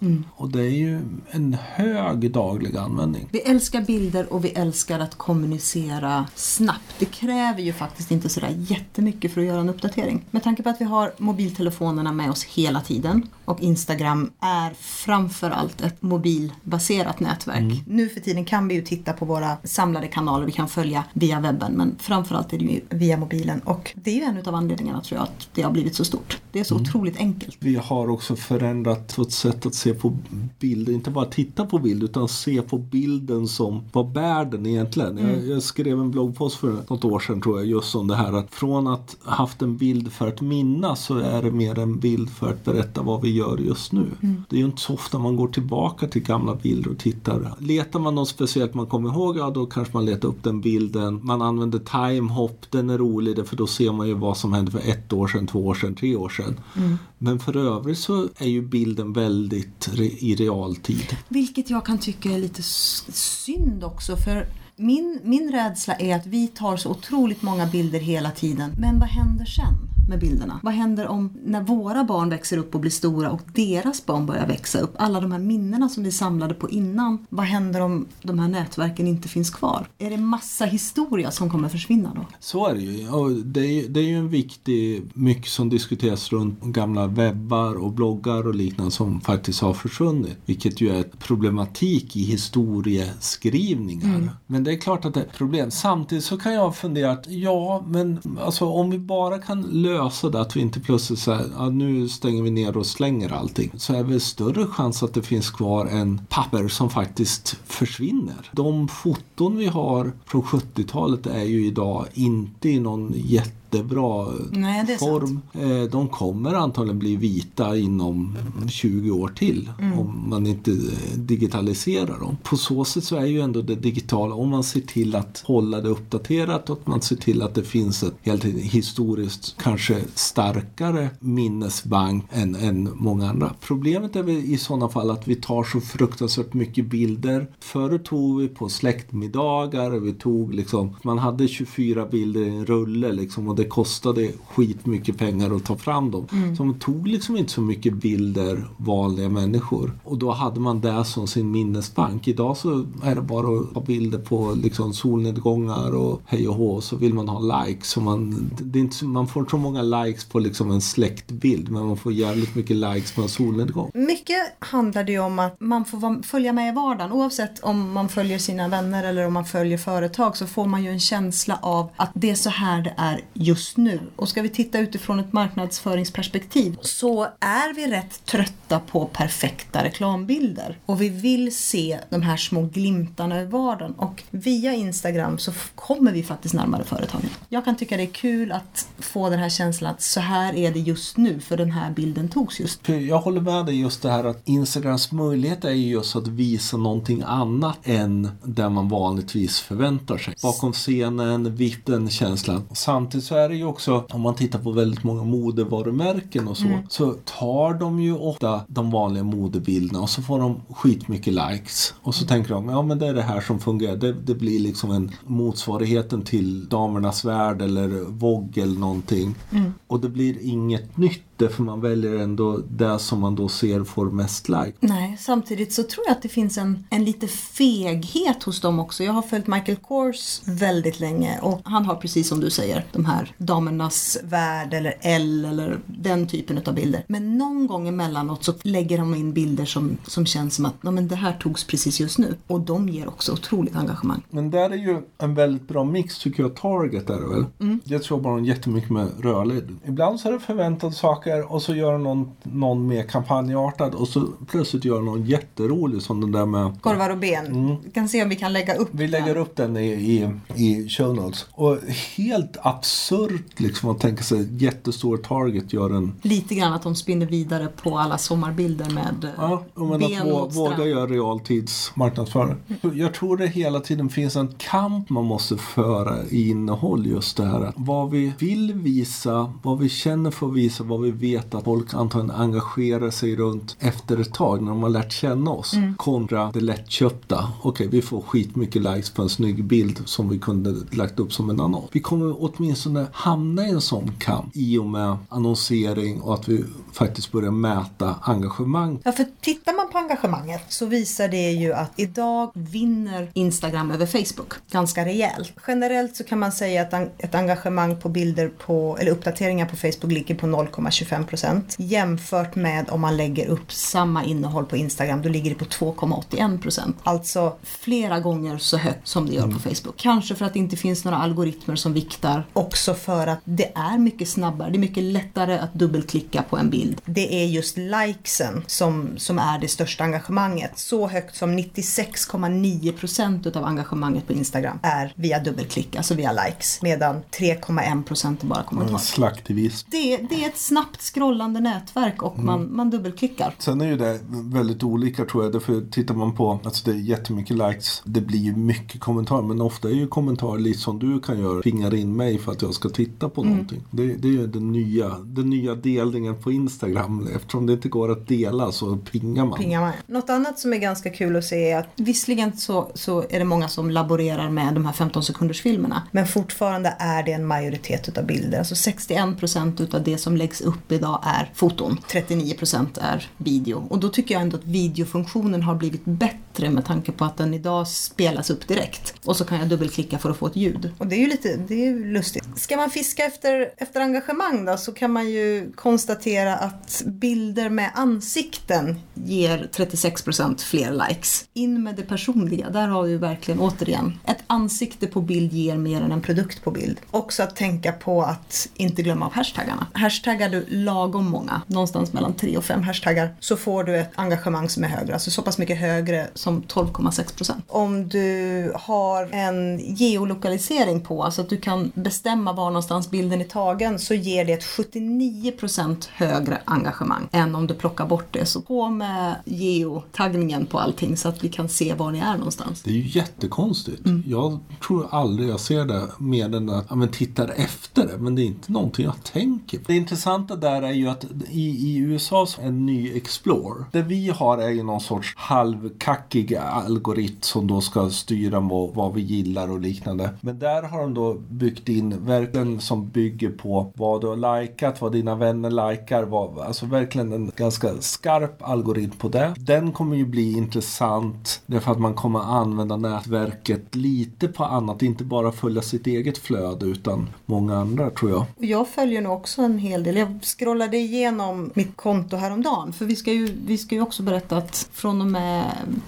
Mm. 0.00 0.24
Och 0.36 0.48
det 0.50 0.60
är 0.60 0.70
ju 0.70 1.00
en 1.30 1.56
hög 1.74 2.30
daglig 2.30 2.76
användning. 2.76 3.28
Vi 3.32 3.40
älskar 3.40 3.80
bilder 3.80 4.32
och 4.32 4.44
vi 4.44 4.48
älskar 4.48 5.00
att 5.00 5.14
kommunicera 5.14 6.26
snabbt. 6.34 6.94
Det 6.98 7.04
kräver 7.04 7.62
ju 7.62 7.72
faktiskt 7.72 8.10
inte 8.10 8.28
sådär 8.28 8.54
jättemycket 8.56 9.32
för 9.32 9.40
att 9.40 9.46
göra 9.46 9.60
en 9.60 9.68
uppdatering. 9.84 10.24
Med 10.30 10.42
tanke 10.42 10.62
på 10.62 10.68
att 10.68 10.80
vi 10.80 10.84
har 10.84 11.12
mobiltelefonerna 11.18 12.12
med 12.12 12.30
oss 12.30 12.44
hela 12.44 12.80
tiden 12.80 13.28
och 13.44 13.60
Instagram 13.60 14.30
är 14.40 14.74
framförallt 14.74 15.80
ett 15.80 16.02
mobilbaserat 16.02 17.20
nätverk. 17.20 17.58
Mm. 17.58 17.76
Nu 17.86 18.08
för 18.08 18.20
tiden 18.20 18.44
kan 18.44 18.68
vi 18.68 18.74
ju 18.74 18.82
titta 18.82 19.12
på 19.12 19.24
våra 19.24 19.56
samlade 19.64 20.08
kanaler, 20.08 20.46
vi 20.46 20.52
kan 20.52 20.68
följa 20.68 21.04
via 21.12 21.40
webben 21.40 21.72
men 21.72 21.96
framförallt 21.98 22.52
är 22.52 22.58
det 22.58 22.64
ju 22.64 22.80
via 22.88 23.16
mobilen 23.16 23.60
och 23.60 23.92
det 23.94 24.10
är 24.10 24.14
ju 24.14 24.22
en 24.22 24.48
av 24.48 24.54
anledningarna 24.54 25.00
tror 25.00 25.18
jag 25.18 25.22
att 25.24 25.48
det 25.54 25.62
har 25.62 25.70
blivit 25.70 25.94
så 25.94 26.04
stort. 26.04 26.38
Det 26.52 26.60
är 26.60 26.64
så 26.64 26.74
mm. 26.74 26.86
otroligt 26.86 27.16
enkelt. 27.16 27.56
Vi 27.60 27.76
har 27.76 28.10
också 28.10 28.36
förändrat 28.36 29.18
vårt 29.18 29.30
sätt 29.30 29.66
att 29.66 29.74
se 29.74 29.94
på 29.94 30.16
bilder, 30.58 30.92
inte 30.92 31.10
bara 31.10 31.24
titta 31.24 31.66
på 31.66 31.78
bild 31.78 32.02
utan 32.02 32.28
se 32.28 32.62
på 32.62 32.78
bild 32.78 33.20
bilden 33.20 33.48
som, 33.48 33.84
vad 33.92 34.12
bär 34.12 34.44
den 34.44 34.66
egentligen? 34.66 35.18
Mm. 35.18 35.30
Jag, 35.30 35.48
jag, 35.48 35.62
skrev 35.62 36.00
en 36.00 36.10
bloggpost 36.10 36.56
för 36.56 36.76
något 36.88 37.04
år 37.04 37.20
sedan 37.20 37.40
tror 37.40 37.58
jag 37.58 37.68
just 37.68 37.94
om 37.94 38.08
det 38.08 38.16
här 38.16 38.32
att 38.32 38.54
från 38.54 38.86
att 38.86 39.16
haft 39.24 39.59
en 39.62 39.76
bild 39.76 40.12
för 40.12 40.28
att 40.28 40.40
minnas 40.40 41.04
så 41.04 41.18
är 41.18 41.42
det 41.42 41.50
mer 41.50 41.78
en 41.78 41.98
bild 41.98 42.30
för 42.30 42.50
att 42.50 42.64
berätta 42.64 43.02
vad 43.02 43.22
vi 43.22 43.30
gör 43.30 43.58
just 43.58 43.92
nu. 43.92 44.06
Mm. 44.22 44.44
Det 44.48 44.56
är 44.56 44.60
ju 44.60 44.66
inte 44.66 44.80
så 44.80 44.94
ofta 44.94 45.18
man 45.18 45.36
går 45.36 45.48
tillbaka 45.48 46.06
till 46.08 46.22
gamla 46.22 46.54
bilder 46.54 46.90
och 46.90 46.98
tittar. 46.98 47.54
Letar 47.58 48.00
man 48.00 48.14
något 48.14 48.28
speciellt 48.28 48.74
man 48.74 48.86
kommer 48.86 49.08
ihåg, 49.08 49.38
ja 49.38 49.50
då 49.50 49.66
kanske 49.66 49.94
man 49.94 50.04
letar 50.04 50.28
upp 50.28 50.42
den 50.42 50.60
bilden. 50.60 51.20
Man 51.22 51.42
använder 51.42 51.78
timehop, 51.78 52.66
den 52.70 52.90
är 52.90 52.98
rolig 52.98 53.46
för 53.46 53.56
då 53.56 53.66
ser 53.66 53.92
man 53.92 54.08
ju 54.08 54.14
vad 54.14 54.36
som 54.36 54.52
hände 54.52 54.70
för 54.70 54.78
ett 54.78 55.12
år 55.12 55.28
sedan, 55.28 55.46
två 55.46 55.66
år 55.66 55.74
sedan, 55.74 55.94
tre 55.94 56.16
år 56.16 56.28
sedan. 56.28 56.60
Mm. 56.76 56.98
Men 57.18 57.38
för 57.38 57.56
övrigt 57.56 57.98
så 57.98 58.28
är 58.36 58.48
ju 58.48 58.62
bilden 58.62 59.12
väldigt 59.12 59.90
re 59.92 60.04
i 60.04 60.34
realtid. 60.34 61.16
Vilket 61.28 61.70
jag 61.70 61.86
kan 61.86 61.98
tycka 61.98 62.30
är 62.30 62.38
lite 62.38 62.62
synd 62.62 63.84
också 63.84 64.16
för 64.16 64.46
min, 64.80 65.20
min 65.24 65.52
rädsla 65.52 65.94
är 65.94 66.16
att 66.16 66.26
vi 66.26 66.46
tar 66.48 66.76
så 66.76 66.90
otroligt 66.90 67.42
många 67.42 67.66
bilder 67.66 68.00
hela 68.00 68.30
tiden. 68.30 68.74
Men 68.78 69.00
vad 69.00 69.08
händer 69.08 69.44
sen? 69.44 69.90
med 70.10 70.20
bilderna? 70.20 70.60
Vad 70.62 70.74
händer 70.74 71.06
om 71.06 71.32
när 71.44 71.62
våra 71.62 72.04
barn 72.04 72.30
växer 72.30 72.58
upp 72.58 72.74
och 72.74 72.80
blir 72.80 72.90
stora 72.90 73.30
och 73.30 73.40
deras 73.54 74.06
barn 74.06 74.26
börjar 74.26 74.46
växa 74.46 74.78
upp? 74.78 74.94
Alla 74.98 75.20
de 75.20 75.32
här 75.32 75.38
minnena 75.38 75.88
som 75.88 76.02
vi 76.02 76.12
samlade 76.12 76.54
på 76.54 76.70
innan. 76.70 77.26
Vad 77.28 77.46
händer 77.46 77.80
om 77.80 78.06
de 78.22 78.38
här 78.38 78.48
nätverken 78.48 79.06
inte 79.06 79.28
finns 79.28 79.50
kvar? 79.50 79.86
Är 79.98 80.10
det 80.10 80.16
massa 80.16 80.64
historia 80.64 81.30
som 81.30 81.50
kommer 81.50 81.68
försvinna 81.68 82.12
då? 82.14 82.26
Så 82.40 82.66
är 82.66 82.74
det 82.74 82.80
ju. 82.80 83.08
Och 83.08 83.30
det, 83.30 83.60
är, 83.60 83.88
det 83.88 84.00
är 84.00 84.04
ju 84.04 84.16
en 84.16 84.28
viktig, 84.28 85.02
mycket 85.14 85.50
som 85.50 85.68
diskuteras 85.68 86.32
runt 86.32 86.62
gamla 86.62 87.06
webbar 87.06 87.74
och 87.74 87.92
bloggar 87.92 88.46
och 88.46 88.54
liknande 88.54 88.90
som 88.92 89.20
faktiskt 89.20 89.60
har 89.60 89.74
försvunnit. 89.74 90.36
Vilket 90.46 90.80
ju 90.80 90.90
är 90.90 91.02
problematik 91.02 92.16
i 92.16 92.22
historieskrivningar. 92.22 94.16
Mm. 94.16 94.30
Men 94.46 94.64
det 94.70 94.74
är 94.74 94.80
klart 94.80 95.04
att 95.04 95.14
det 95.14 95.20
är 95.20 95.24
ett 95.24 95.32
problem. 95.32 95.70
Samtidigt 95.70 96.24
så 96.24 96.38
kan 96.38 96.52
jag 96.52 96.76
fundera 96.76 97.12
att 97.12 97.28
ja, 97.28 97.84
men 97.86 98.20
alltså 98.40 98.66
om 98.66 98.90
vi 98.90 98.98
bara 98.98 99.38
kan 99.38 99.62
lösa 99.62 100.30
det 100.30 100.40
att 100.40 100.56
vi 100.56 100.60
inte 100.60 100.80
plötsligt 100.80 101.18
säger 101.18 101.46
ja, 101.58 101.68
nu 101.68 102.08
stänger 102.08 102.42
vi 102.42 102.50
ner 102.50 102.76
och 102.76 102.86
slänger 102.86 103.32
allting. 103.32 103.70
Så 103.76 103.94
är 103.94 104.04
det 104.04 104.20
större 104.20 104.66
chans 104.66 105.02
att 105.02 105.14
det 105.14 105.22
finns 105.22 105.50
kvar 105.50 105.86
än 105.86 106.20
papper 106.28 106.68
som 106.68 106.90
faktiskt 106.90 107.56
försvinner. 107.64 108.50
De 108.52 108.88
foton 108.88 109.56
vi 109.56 109.66
har 109.66 110.12
från 110.26 110.42
70-talet 110.42 111.26
är 111.26 111.44
ju 111.44 111.66
idag 111.66 112.06
inte 112.14 112.68
i 112.68 112.80
någon 112.80 113.12
jätte 113.16 113.59
jättebra 113.70 114.26
Nej, 114.50 114.98
form. 114.98 115.40
Sant. 115.52 115.64
Eh, 115.64 115.82
de 115.82 116.08
kommer 116.08 116.54
antagligen 116.54 116.98
bli 116.98 117.16
vita 117.16 117.76
inom 117.76 118.36
20 118.68 119.10
år 119.10 119.28
till 119.28 119.70
mm. 119.78 119.98
om 119.98 120.24
man 120.30 120.46
inte 120.46 120.70
eh, 120.70 121.18
digitaliserar 121.18 122.18
dem. 122.18 122.36
På 122.42 122.56
så 122.56 122.84
sätt 122.84 123.04
så 123.04 123.16
är 123.16 123.24
ju 123.24 123.40
ändå 123.40 123.62
det 123.62 123.74
digitala, 123.74 124.34
om 124.34 124.48
man 124.48 124.64
ser 124.64 124.80
till 124.80 125.16
att 125.16 125.42
hålla 125.46 125.80
det 125.80 125.88
uppdaterat 125.88 126.70
och 126.70 126.78
att 126.80 126.86
man 126.86 127.02
ser 127.02 127.16
till 127.16 127.42
att 127.42 127.54
det 127.54 127.62
finns 127.62 128.02
ett 128.02 128.14
helt 128.22 128.44
historiskt 128.44 129.56
kanske 129.58 129.96
starkare 130.14 131.10
minnesbank 131.20 132.24
än, 132.30 132.54
än 132.54 132.88
många 132.94 133.30
andra. 133.30 133.54
Problemet 133.60 134.16
är 134.16 134.22
väl 134.22 134.36
i 134.36 134.58
sådana 134.58 134.88
fall 134.88 135.10
att 135.10 135.28
vi 135.28 135.34
tar 135.34 135.64
så 135.64 135.80
fruktansvärt 135.80 136.54
mycket 136.54 136.86
bilder. 136.86 137.46
Förut 137.60 138.04
tog 138.04 138.40
vi 138.40 138.48
på 138.48 138.68
släktmiddagar, 138.68 139.90
vi 139.90 140.12
tog 140.12 140.54
liksom, 140.54 140.96
man 141.02 141.18
hade 141.18 141.48
24 141.48 142.06
bilder 142.06 142.40
i 142.40 142.48
en 142.48 142.66
rulle 142.66 143.12
liksom 143.12 143.48
och 143.48 143.59
det 143.60 143.68
kostade 143.68 144.30
skitmycket 144.48 145.18
pengar 145.18 145.56
att 145.56 145.64
ta 145.64 145.76
fram 145.76 146.10
dem. 146.10 146.26
Mm. 146.32 146.56
Så 146.56 146.62
de 146.62 146.74
tog 146.78 147.06
liksom 147.08 147.36
inte 147.36 147.52
så 147.52 147.60
mycket 147.60 147.94
bilder, 147.94 148.64
vanliga 148.76 149.28
människor. 149.28 149.92
Och 150.04 150.18
då 150.18 150.30
hade 150.30 150.60
man 150.60 150.80
det 150.80 151.04
som 151.04 151.26
sin 151.26 151.50
minnesbank. 151.50 152.28
Idag 152.28 152.56
så 152.56 152.86
är 153.02 153.14
det 153.14 153.22
bara 153.22 153.60
att 153.60 153.74
ta 153.74 153.80
bilder 153.80 154.18
på 154.18 154.52
liksom 154.62 154.92
solnedgångar 154.92 155.94
och 155.94 156.22
hej 156.26 156.48
och 156.48 156.54
hå. 156.54 156.80
Så 156.80 156.96
vill 156.96 157.14
man 157.14 157.28
ha 157.28 157.64
likes. 157.64 157.88
Så 157.88 158.00
man, 158.00 158.50
det 158.60 158.78
är 158.78 158.80
inte, 158.80 159.04
man 159.04 159.26
får 159.28 159.40
inte 159.40 159.50
så 159.50 159.56
många 159.56 159.82
likes 159.82 160.24
på 160.24 160.38
liksom 160.38 160.70
en 160.70 160.80
släktbild 160.80 161.70
men 161.70 161.86
man 161.86 161.96
får 161.96 162.12
jävligt 162.12 162.54
mycket 162.54 162.76
likes 162.76 163.12
på 163.12 163.22
en 163.22 163.28
solnedgång. 163.28 163.90
Mycket 163.94 164.56
handlar 164.58 165.04
det 165.04 165.12
ju 165.12 165.18
om 165.18 165.38
att 165.38 165.60
man 165.60 165.84
får 165.84 166.22
följa 166.22 166.52
med 166.52 166.72
i 166.72 166.74
vardagen. 166.74 167.12
Oavsett 167.12 167.60
om 167.60 167.92
man 167.92 168.08
följer 168.08 168.38
sina 168.38 168.68
vänner 168.68 169.04
eller 169.04 169.26
om 169.26 169.32
man 169.32 169.44
följer 169.44 169.78
företag 169.78 170.36
så 170.36 170.46
får 170.46 170.66
man 170.66 170.84
ju 170.84 170.90
en 170.90 171.00
känsla 171.00 171.58
av 171.62 171.90
att 171.96 172.10
det 172.14 172.30
är 172.30 172.34
så 172.34 172.50
här 172.50 172.82
det 172.82 172.94
är 172.96 173.20
just 173.32 173.49
just 173.50 173.76
nu. 173.76 174.00
Och 174.16 174.28
ska 174.28 174.42
vi 174.42 174.48
titta 174.48 174.78
utifrån 174.78 175.20
ett 175.20 175.32
marknadsföringsperspektiv 175.32 176.76
så 176.80 177.22
är 177.40 177.74
vi 177.74 177.86
rätt 177.86 178.24
trötta 178.24 178.80
på 178.80 179.06
perfekta 179.06 179.84
reklambilder. 179.84 180.78
Och 180.86 181.02
vi 181.02 181.08
vill 181.08 181.56
se 181.56 181.98
de 182.10 182.22
här 182.22 182.36
små 182.36 182.62
glimtarna 182.62 183.40
i 183.40 183.46
vardagen. 183.46 183.94
Och 183.94 184.22
via 184.30 184.74
Instagram 184.74 185.38
så 185.38 185.52
kommer 185.74 186.12
vi 186.12 186.22
faktiskt 186.22 186.54
närmare 186.54 186.84
företagen. 186.84 187.30
Jag 187.48 187.64
kan 187.64 187.76
tycka 187.76 187.96
det 187.96 188.02
är 188.02 188.06
kul 188.06 188.52
att 188.52 188.88
få 188.98 189.30
den 189.30 189.38
här 189.38 189.48
känslan 189.48 189.90
att 189.90 190.02
så 190.02 190.20
här 190.20 190.54
är 190.54 190.72
det 190.72 190.80
just 190.80 191.16
nu 191.16 191.40
för 191.40 191.56
den 191.56 191.70
här 191.70 191.90
bilden 191.90 192.28
togs 192.28 192.60
just. 192.60 192.88
Jag 192.88 193.18
håller 193.18 193.40
med 193.40 193.66
dig 193.66 193.80
just 193.80 194.02
det 194.02 194.10
här 194.10 194.24
att 194.24 194.48
Instagrams 194.48 195.12
möjlighet 195.12 195.64
är 195.64 195.70
just 195.70 196.16
att 196.16 196.28
visa 196.28 196.76
någonting 196.76 197.22
annat 197.26 197.78
än 197.84 198.28
det 198.44 198.68
man 198.68 198.88
vanligtvis 198.88 199.60
förväntar 199.60 200.18
sig. 200.18 200.34
Bakom 200.42 200.72
scenen, 200.72 201.56
vitten 201.56 202.10
känslan. 202.10 202.68
Samtidigt 202.72 203.26
så 203.26 203.34
är 203.40 203.48
det 203.48 203.56
ju 203.56 203.64
också, 203.64 204.04
om 204.10 204.20
man 204.20 204.34
tittar 204.34 204.58
på 204.58 204.72
väldigt 204.72 205.04
många 205.04 205.24
modevarumärken 205.24 206.48
och 206.48 206.56
så, 206.56 206.66
mm. 206.66 206.82
så 206.88 207.12
tar 207.12 207.74
de 207.74 208.00
ju 208.00 208.16
ofta 208.16 208.60
de 208.68 208.90
vanliga 208.90 209.24
modebilderna 209.24 210.00
och 210.00 210.10
så 210.10 210.22
får 210.22 210.38
de 210.38 210.60
skitmycket 210.70 211.34
likes. 211.34 211.94
Och 212.02 212.14
så 212.14 212.24
mm. 212.24 212.28
tänker 212.28 212.54
de, 212.54 212.68
ja 212.68 212.82
men 212.82 212.98
det 212.98 213.06
är 213.06 213.14
det 213.14 213.22
här 213.22 213.40
som 213.40 213.60
fungerar. 213.60 213.96
Det, 213.96 214.12
det 214.12 214.34
blir 214.34 214.60
liksom 214.60 214.90
en 214.90 215.10
motsvarigheten 215.26 216.22
till 216.22 216.68
Damernas 216.68 217.24
Värld 217.24 217.62
eller 217.62 217.88
Vogue 218.04 218.62
eller 218.62 218.80
någonting. 218.80 219.34
Mm. 219.50 219.74
Och 219.86 220.00
det 220.00 220.08
blir 220.08 220.42
inget 220.42 220.96
nytt 220.96 221.29
för 221.48 221.62
man 221.62 221.80
väljer 221.80 222.16
ändå 222.16 222.60
det 222.70 222.98
som 222.98 223.20
man 223.20 223.34
då 223.34 223.48
ser 223.48 223.84
får 223.84 224.10
mest 224.10 224.48
like. 224.48 224.72
Nej, 224.80 225.16
samtidigt 225.20 225.72
så 225.72 225.82
tror 225.82 226.06
jag 226.06 226.12
att 226.12 226.22
det 226.22 226.28
finns 226.28 226.58
en, 226.58 226.84
en 226.90 227.04
lite 227.04 227.28
feghet 227.28 228.42
hos 228.42 228.60
dem 228.60 228.78
också. 228.78 229.04
Jag 229.04 229.12
har 229.12 229.22
följt 229.22 229.46
Michael 229.46 229.76
Kors 229.76 230.40
väldigt 230.44 231.00
länge 231.00 231.38
och 231.42 231.60
han 231.64 231.84
har 231.84 231.94
precis 231.94 232.28
som 232.28 232.40
du 232.40 232.50
säger 232.50 232.84
de 232.92 233.04
här 233.04 233.34
damernas 233.38 234.18
värld 234.24 234.74
eller 234.74 234.94
L 235.00 235.44
eller 235.44 235.78
den 235.86 236.28
typen 236.28 236.60
av 236.66 236.74
bilder. 236.74 237.04
Men 237.08 237.38
någon 237.38 237.66
gång 237.66 237.88
emellanåt 237.88 238.44
så 238.44 238.52
lägger 238.62 238.98
de 238.98 239.14
in 239.14 239.32
bilder 239.32 239.64
som, 239.64 239.96
som 240.06 240.26
känns 240.26 240.54
som 240.54 240.64
att 240.64 240.82
men 240.82 241.08
det 241.08 241.16
här 241.16 241.32
togs 241.32 241.64
precis 241.64 242.00
just 242.00 242.18
nu. 242.18 242.36
Och 242.46 242.60
de 242.60 242.88
ger 242.88 243.08
också 243.08 243.32
otroligt 243.32 243.76
engagemang. 243.76 244.22
Men 244.30 244.50
där 244.50 244.70
är 244.70 244.76
ju 244.76 245.02
en 245.18 245.34
väldigt 245.34 245.68
bra 245.68 245.84
mix 245.84 246.18
tycker 246.18 246.42
jag, 246.42 246.56
Target 246.56 247.10
är 247.10 247.20
det 247.20 247.28
väl? 247.28 247.44
Mm. 247.60 247.80
Jag 247.84 248.02
tror 248.02 248.20
bara 248.20 248.40
jättemycket 248.40 248.90
med 248.90 249.08
rörlig. 249.18 249.62
Ibland 249.86 250.20
så 250.20 250.28
är 250.28 250.32
det 250.32 250.40
förväntade 250.40 250.92
saker 250.92 251.29
och 251.38 251.62
så 251.62 251.74
gör 251.74 251.98
någon, 251.98 252.30
någon 252.42 252.86
mer 252.86 253.02
kampanjartad 253.02 253.94
och 253.94 254.08
så 254.08 254.28
plötsligt 254.50 254.84
gör 254.84 255.00
någon 255.00 255.24
jätterolig 255.24 256.02
som 256.02 256.20
den 256.20 256.32
där 256.32 256.46
med 256.46 256.82
Korvar 256.82 257.10
och 257.10 257.18
ben. 257.18 257.46
Mm. 257.46 257.76
Vi 257.84 257.90
kan 257.90 258.08
se 258.08 258.22
om 258.22 258.28
vi 258.28 258.36
kan 258.36 258.52
lägga 258.52 258.74
upp 258.74 258.88
Vi 258.90 259.08
lägger 259.08 259.36
upp 259.36 259.56
den 259.56 259.76
i, 259.76 259.86
i, 259.86 260.30
i 260.54 260.88
show 260.88 261.14
notes. 261.14 261.46
Och 261.52 261.78
helt 262.16 262.56
absurt 262.62 263.60
liksom 263.60 263.90
att 263.90 264.00
tänka 264.00 264.22
sig 264.22 264.64
jättestor 264.64 265.16
target 265.16 265.72
gör 265.72 265.90
en... 265.90 266.12
Lite 266.22 266.54
grann 266.54 266.72
att 266.72 266.82
de 266.82 266.94
spinner 266.94 267.26
vidare 267.26 267.68
på 267.82 267.98
alla 267.98 268.18
sommarbilder 268.18 268.90
med 268.90 269.32
Ja, 269.36 269.62
men 269.74 269.98
ben 269.98 270.32
att 270.32 270.56
våga 270.56 270.86
göra 270.86 271.06
realtidsmarknadsföring. 271.06 272.56
Mm. 272.82 272.98
Jag 272.98 273.14
tror 273.14 273.36
det 273.36 273.46
hela 273.46 273.80
tiden 273.80 274.08
finns 274.08 274.36
en 274.36 274.54
kamp 274.58 275.10
man 275.10 275.24
måste 275.24 275.56
föra 275.56 276.24
i 276.24 276.50
innehåll 276.50 277.06
just 277.06 277.36
det 277.36 277.44
här. 277.44 277.72
Vad 277.76 278.10
vi 278.10 278.32
vill 278.38 278.72
visa, 278.74 279.52
vad 279.62 279.78
vi 279.78 279.88
känner 279.88 280.30
för 280.30 280.46
att 280.46 280.54
visa, 280.54 280.84
vad 280.84 281.00
vi 281.00 281.10
vet 281.20 281.54
att 281.54 281.64
folk 281.64 281.94
antagligen 281.94 282.40
engagerar 282.40 283.10
sig 283.10 283.36
runt 283.36 283.76
efter 283.78 284.20
ett 284.20 284.34
tag 284.34 284.62
när 284.62 284.70
de 284.70 284.82
har 284.82 284.90
lärt 284.90 285.12
känna 285.12 285.50
oss. 285.50 285.74
Mm. 285.74 285.94
Kontra 285.94 286.50
det 286.52 286.60
lättköpta. 286.60 287.52
Okej, 287.62 287.88
vi 287.88 288.02
får 288.02 288.20
skitmycket 288.20 288.82
likes 288.82 289.10
på 289.10 289.22
en 289.22 289.28
snygg 289.28 289.64
bild 289.64 290.02
som 290.04 290.28
vi 290.28 290.38
kunde 290.38 290.74
lagt 290.96 291.20
upp 291.20 291.32
som 291.32 291.50
en 291.50 291.60
annons. 291.60 291.88
Vi 291.92 292.00
kommer 292.00 292.36
åtminstone 292.38 293.06
hamna 293.12 293.66
i 293.66 293.70
en 293.70 293.80
sån 293.80 294.12
kamp 294.18 294.50
i 294.56 294.78
och 294.78 294.86
med 294.86 295.16
annonsering 295.28 296.20
och 296.20 296.34
att 296.34 296.48
vi 296.48 296.64
faktiskt 296.92 297.32
börjar 297.32 297.50
mäta 297.50 298.14
engagemang. 298.22 299.00
Ja, 299.04 299.12
för 299.12 299.26
tittar 299.40 299.76
man 299.76 299.79
på 299.92 299.98
engagemanget 299.98 300.62
så 300.68 300.86
visar 300.86 301.28
det 301.28 301.50
ju 301.50 301.72
att 301.72 301.92
idag 301.96 302.50
vinner 302.54 303.30
Instagram 303.34 303.90
över 303.90 304.06
Facebook 304.06 304.54
ganska 304.70 305.04
rejält. 305.04 305.52
Generellt 305.66 306.16
så 306.16 306.24
kan 306.24 306.38
man 306.38 306.52
säga 306.52 306.82
att 306.82 306.92
ett 307.18 307.34
engagemang 307.34 307.96
på 307.96 308.08
bilder 308.08 308.48
på, 308.48 308.96
eller 309.00 309.10
uppdateringar 309.10 309.66
på 309.66 309.76
Facebook 309.76 310.12
ligger 310.12 310.34
på 310.34 310.46
0,25 310.46 311.24
procent 311.24 311.76
jämfört 311.78 312.54
med 312.54 312.90
om 312.90 313.00
man 313.00 313.16
lägger 313.16 313.46
upp 313.46 313.72
samma 313.72 314.24
innehåll 314.24 314.64
på 314.64 314.76
Instagram, 314.76 315.22
då 315.22 315.28
ligger 315.28 315.50
det 315.50 315.56
på 315.56 315.64
2,81 315.64 316.62
procent. 316.62 316.96
Alltså 317.02 317.56
flera 317.62 318.20
gånger 318.20 318.58
så 318.58 318.76
högt 318.76 319.08
som 319.08 319.26
det 319.26 319.32
gör 319.32 319.44
mm. 319.44 319.56
på 319.56 319.62
Facebook. 319.62 319.96
Kanske 319.96 320.34
för 320.34 320.44
att 320.44 320.52
det 320.52 320.58
inte 320.58 320.76
finns 320.76 321.04
några 321.04 321.18
algoritmer 321.18 321.76
som 321.76 321.92
viktar. 321.92 322.46
Också 322.52 322.94
för 322.94 323.26
att 323.26 323.38
det 323.44 323.72
är 323.74 323.98
mycket 323.98 324.28
snabbare, 324.28 324.70
det 324.70 324.76
är 324.76 324.80
mycket 324.80 325.02
lättare 325.02 325.58
att 325.58 325.74
dubbelklicka 325.74 326.42
på 326.42 326.56
en 326.56 326.70
bild. 326.70 327.00
Det 327.04 327.42
är 327.42 327.46
just 327.46 327.76
likesen 327.76 328.64
som, 328.66 329.10
som 329.16 329.38
är 329.38 329.58
det 329.58 329.68
största 329.80 330.04
engagemanget. 330.04 330.78
Så 330.78 331.08
högt 331.08 331.36
som 331.36 331.58
96,9 331.58 332.92
procent 332.92 333.56
av 333.56 333.64
engagemanget 333.64 334.26
på 334.26 334.32
Instagram 334.32 334.78
är 334.82 335.12
via 335.16 335.38
dubbelklick, 335.38 335.96
alltså 335.96 336.14
via 336.14 336.32
likes. 336.32 336.82
Medan 336.82 337.16
3,1 337.38 338.02
procent 338.02 338.42
är 338.42 338.46
bara 338.46 338.62
kommentarer. 338.62 338.98
Slaktivism. 338.98 339.88
Det, 339.90 340.16
det 340.16 340.44
är 340.44 340.48
ett 340.48 340.58
snabbt 340.58 341.02
scrollande 341.02 341.60
nätverk 341.60 342.22
och 342.22 342.34
mm. 342.34 342.46
man, 342.46 342.76
man 342.76 342.90
dubbelklickar. 342.90 343.54
Sen 343.58 343.80
är 343.80 343.86
ju 343.86 343.96
det 343.96 344.20
väldigt 344.30 344.82
olika 344.82 345.24
tror 345.24 345.44
jag. 345.44 345.52
Därför 345.52 345.90
tittar 345.90 346.14
man 346.14 346.34
på, 346.36 346.60
alltså 346.64 346.90
det 346.90 346.96
är 346.96 347.00
jättemycket 347.00 347.56
likes. 347.56 348.02
Det 348.04 348.20
blir 348.20 348.38
ju 348.38 348.56
mycket 348.56 349.00
kommentarer 349.00 349.42
men 349.42 349.60
ofta 349.60 349.88
är 349.88 349.94
ju 349.94 350.06
kommentarer 350.06 350.60
lite 350.60 350.78
som 350.78 350.98
du 350.98 351.20
kan 351.20 351.40
göra. 351.40 351.62
Pingar 351.62 351.94
in 351.94 352.16
mig 352.16 352.38
för 352.38 352.52
att 352.52 352.62
jag 352.62 352.74
ska 352.74 352.88
titta 352.88 353.28
på 353.28 353.40
mm. 353.40 353.52
någonting. 353.52 353.82
Det, 353.90 354.06
det 354.06 354.28
är 354.28 354.32
ju 354.32 354.46
den 354.46 354.72
nya, 354.72 355.08
den 355.08 355.50
nya 355.50 355.74
delningen 355.74 356.36
på 356.36 356.52
Instagram. 356.52 357.28
Eftersom 357.36 357.66
det 357.66 357.72
inte 357.72 357.88
går 357.88 358.10
att 358.10 358.28
dela 358.28 358.72
så 358.72 358.96
pingar 358.96 359.44
man 359.44 359.58
hänga 359.70 359.86
med. 359.86 359.92
Något 360.06 360.30
annat 360.30 360.58
som 360.58 360.72
är 360.72 360.78
ganska 360.78 361.10
kul 361.10 361.36
att 361.36 361.44
se 361.44 361.70
är 361.70 361.78
att 361.78 361.86
visserligen 361.96 362.56
så, 362.56 362.90
så 362.94 363.24
är 363.30 363.38
det 363.38 363.44
många 363.44 363.68
som 363.68 363.90
laborerar 363.90 364.50
med 364.50 364.74
de 364.74 364.86
här 364.86 364.92
15 364.92 365.22
sekunders 365.22 365.62
filmerna. 365.62 366.02
Men 366.10 366.26
fortfarande 366.26 366.96
är 366.98 367.22
det 367.22 367.32
en 367.32 367.46
majoritet 367.46 368.08
utav 368.08 368.26
bilder. 368.26 368.58
Alltså 368.58 368.74
61 368.74 369.38
procent 369.38 369.80
utav 369.80 370.02
det 370.04 370.18
som 370.18 370.36
läggs 370.36 370.60
upp 370.60 370.92
idag 370.92 371.22
är 371.26 371.50
foton. 371.54 371.98
39 372.08 372.54
procent 372.54 372.98
är 372.98 373.28
video. 373.36 373.86
Och 373.90 373.98
då 373.98 374.08
tycker 374.08 374.34
jag 374.34 374.42
ändå 374.42 374.56
att 374.56 374.64
videofunktionen 374.64 375.62
har 375.62 375.74
blivit 375.74 376.04
bättre 376.04 376.70
med 376.70 376.84
tanke 376.84 377.12
på 377.12 377.24
att 377.24 377.36
den 377.36 377.54
idag 377.54 377.88
spelas 377.88 378.50
upp 378.50 378.68
direkt. 378.68 379.14
Och 379.24 379.36
så 379.36 379.44
kan 379.44 379.58
jag 379.58 379.68
dubbelklicka 379.68 380.18
för 380.18 380.30
att 380.30 380.36
få 380.36 380.46
ett 380.46 380.56
ljud. 380.56 380.92
Och 380.98 381.06
det 381.06 381.16
är 381.16 381.20
ju 381.20 381.28
lite 381.28 381.56
det 381.56 381.86
är 381.86 381.94
lustigt. 381.94 382.44
Ska 382.56 382.76
man 382.76 382.90
fiska 382.90 383.24
efter, 383.24 383.70
efter 383.76 384.00
engagemang 384.00 384.64
då 384.64 384.76
så 384.76 384.92
kan 384.92 385.12
man 385.12 385.30
ju 385.30 385.72
konstatera 385.74 386.56
att 386.56 387.02
bilder 387.06 387.70
med 387.70 387.90
ansikten 387.94 389.00
ger 389.24 389.68
36 389.72 390.22
procent 390.22 390.62
fler 390.62 391.08
likes. 391.08 391.44
In 391.52 391.82
med 391.82 391.96
det 391.96 392.02
personliga, 392.02 392.70
där 392.70 392.88
har 392.88 393.02
vi 393.02 393.10
ju 393.10 393.18
verkligen 393.18 393.60
återigen 393.60 394.18
ett 394.26 394.44
ansikte 394.46 395.06
på 395.06 395.20
bild 395.20 395.52
ger 395.52 395.76
mer 395.76 396.02
än 396.02 396.12
en 396.12 396.20
produkt 396.20 396.64
på 396.64 396.70
bild. 396.70 397.00
Också 397.10 397.42
att 397.42 397.56
tänka 397.56 397.92
på 397.92 398.22
att 398.22 398.68
inte 398.74 399.02
glömma 399.02 399.26
av 399.26 399.32
hashtaggarna. 399.32 399.86
Hashtaggar 399.92 400.48
du 400.48 400.66
lagom 400.68 401.30
många, 401.30 401.62
någonstans 401.66 402.12
mellan 402.12 402.34
3 402.34 402.56
och 402.56 402.64
5 402.64 402.82
hashtaggar, 402.82 403.34
så 403.40 403.56
får 403.56 403.84
du 403.84 403.96
ett 403.96 404.10
engagemang 404.14 404.68
som 404.68 404.84
är 404.84 404.88
högre, 404.88 405.12
alltså 405.12 405.30
så 405.30 405.42
pass 405.42 405.58
mycket 405.58 405.78
högre 405.78 406.28
som 406.34 406.62
12,6 406.62 407.36
procent. 407.36 407.64
Om 407.68 408.08
du 408.08 408.72
har 408.74 409.28
en 409.32 409.78
geolokalisering 409.78 411.00
på, 411.00 411.22
alltså 411.22 411.40
att 411.40 411.48
du 411.48 411.56
kan 411.56 411.92
bestämma 411.94 412.52
var 412.52 412.64
någonstans 412.64 413.10
bilden 413.10 413.40
är 413.40 413.44
tagen, 413.44 413.98
så 413.98 414.14
ger 414.14 414.44
det 414.44 414.52
ett 414.52 414.64
79 414.64 415.52
procent 415.52 416.10
högre 416.12 416.58
engagemang 416.64 417.28
än 417.32 417.54
om 417.54 417.66
du 417.66 417.74
plockar 417.74 418.06
bort 418.06 418.28
det. 418.30 418.46
Så 418.46 418.60
på 418.60 418.88
med 418.88 419.09
geotaggningen 419.44 420.66
på 420.66 420.78
allting 420.78 421.16
så 421.16 421.28
att 421.28 421.44
vi 421.44 421.48
kan 421.48 421.68
se 421.68 421.94
var 421.94 422.10
ni 422.10 422.18
är 422.18 422.36
någonstans. 422.36 422.82
Det 422.82 422.90
är 422.90 422.94
ju 422.94 423.08
jättekonstigt. 423.18 424.06
Mm. 424.06 424.22
Jag 424.26 424.58
tror 424.86 425.06
aldrig 425.10 425.48
jag 425.48 425.60
ser 425.60 425.84
det 425.84 426.08
mer 426.18 426.54
än 426.56 426.70
att 426.70 426.86
jag 426.88 427.12
tittar 427.12 427.48
efter 427.56 428.06
det, 428.06 428.18
men 428.18 428.34
det 428.34 428.42
är 428.42 428.46
inte 428.46 428.72
någonting 428.72 429.04
jag 429.04 429.24
tänker 429.24 429.78
på. 429.78 429.84
Det 429.86 429.96
intressanta 429.96 430.56
där 430.56 430.82
är 430.82 430.92
ju 430.92 431.08
att 431.08 431.24
i, 431.50 431.60
i 431.60 431.96
USA 431.96 432.46
så 432.46 432.60
är 432.60 432.66
en 432.66 432.86
ny 432.86 433.16
Explore. 433.16 433.84
Det 433.92 434.02
vi 434.02 434.28
har 434.28 434.58
är 434.58 434.70
ju 434.70 434.82
någon 434.82 435.00
sorts 435.00 435.34
halvkackig 435.36 436.54
algoritm 436.56 437.40
som 437.40 437.66
då 437.66 437.80
ska 437.80 438.10
styra 438.10 438.60
vad 438.94 439.14
vi 439.14 439.20
gillar 439.20 439.70
och 439.70 439.80
liknande. 439.80 440.30
Men 440.40 440.58
där 440.58 440.82
har 440.82 441.00
de 441.00 441.14
då 441.14 441.34
byggt 441.34 441.88
in 441.88 442.26
verkligen 442.26 442.80
som 442.80 443.08
bygger 443.08 443.50
på 443.50 443.92
vad 443.94 444.20
du 444.20 444.26
har 444.26 444.60
likat, 444.60 445.00
vad 445.00 445.12
dina 445.12 445.34
vänner 445.34 445.90
likar. 445.90 446.22
Vad, 446.22 446.58
alltså 446.58 446.86
verkligen 446.86 447.32
en 447.32 447.52
ganska 447.56 448.00
skarp 448.00 448.62
algoritm 448.62 448.99
på 449.08 449.28
det. 449.28 449.54
Den 449.58 449.92
kommer 449.92 450.16
ju 450.16 450.26
bli 450.26 450.52
intressant 450.52 451.62
därför 451.66 451.92
att 451.92 452.00
man 452.00 452.14
kommer 452.14 452.40
använda 452.40 452.96
nätverket 452.96 453.94
lite 453.94 454.48
på 454.48 454.64
annat. 454.64 455.02
Inte 455.02 455.24
bara 455.24 455.52
följa 455.52 455.82
sitt 455.82 456.06
eget 456.06 456.38
flöde 456.38 456.86
utan 456.86 457.28
många 457.46 457.76
andra 457.76 458.10
tror 458.10 458.30
jag. 458.30 458.46
Jag 458.58 458.88
följer 458.88 459.20
nog 459.20 459.32
också 459.32 459.62
en 459.62 459.78
hel 459.78 460.02
del. 460.02 460.16
Jag 460.16 460.38
scrollade 460.42 460.96
igenom 460.96 461.70
mitt 461.74 461.96
konto 461.96 462.36
häromdagen. 462.36 462.92
För 462.92 463.04
vi 463.04 463.16
ska 463.16 463.32
ju, 463.32 463.56
vi 463.66 463.78
ska 463.78 463.94
ju 463.94 464.00
också 464.00 464.22
berätta 464.22 464.56
att 464.56 464.88
från 464.92 465.20
och 465.20 465.26
med 465.26 465.64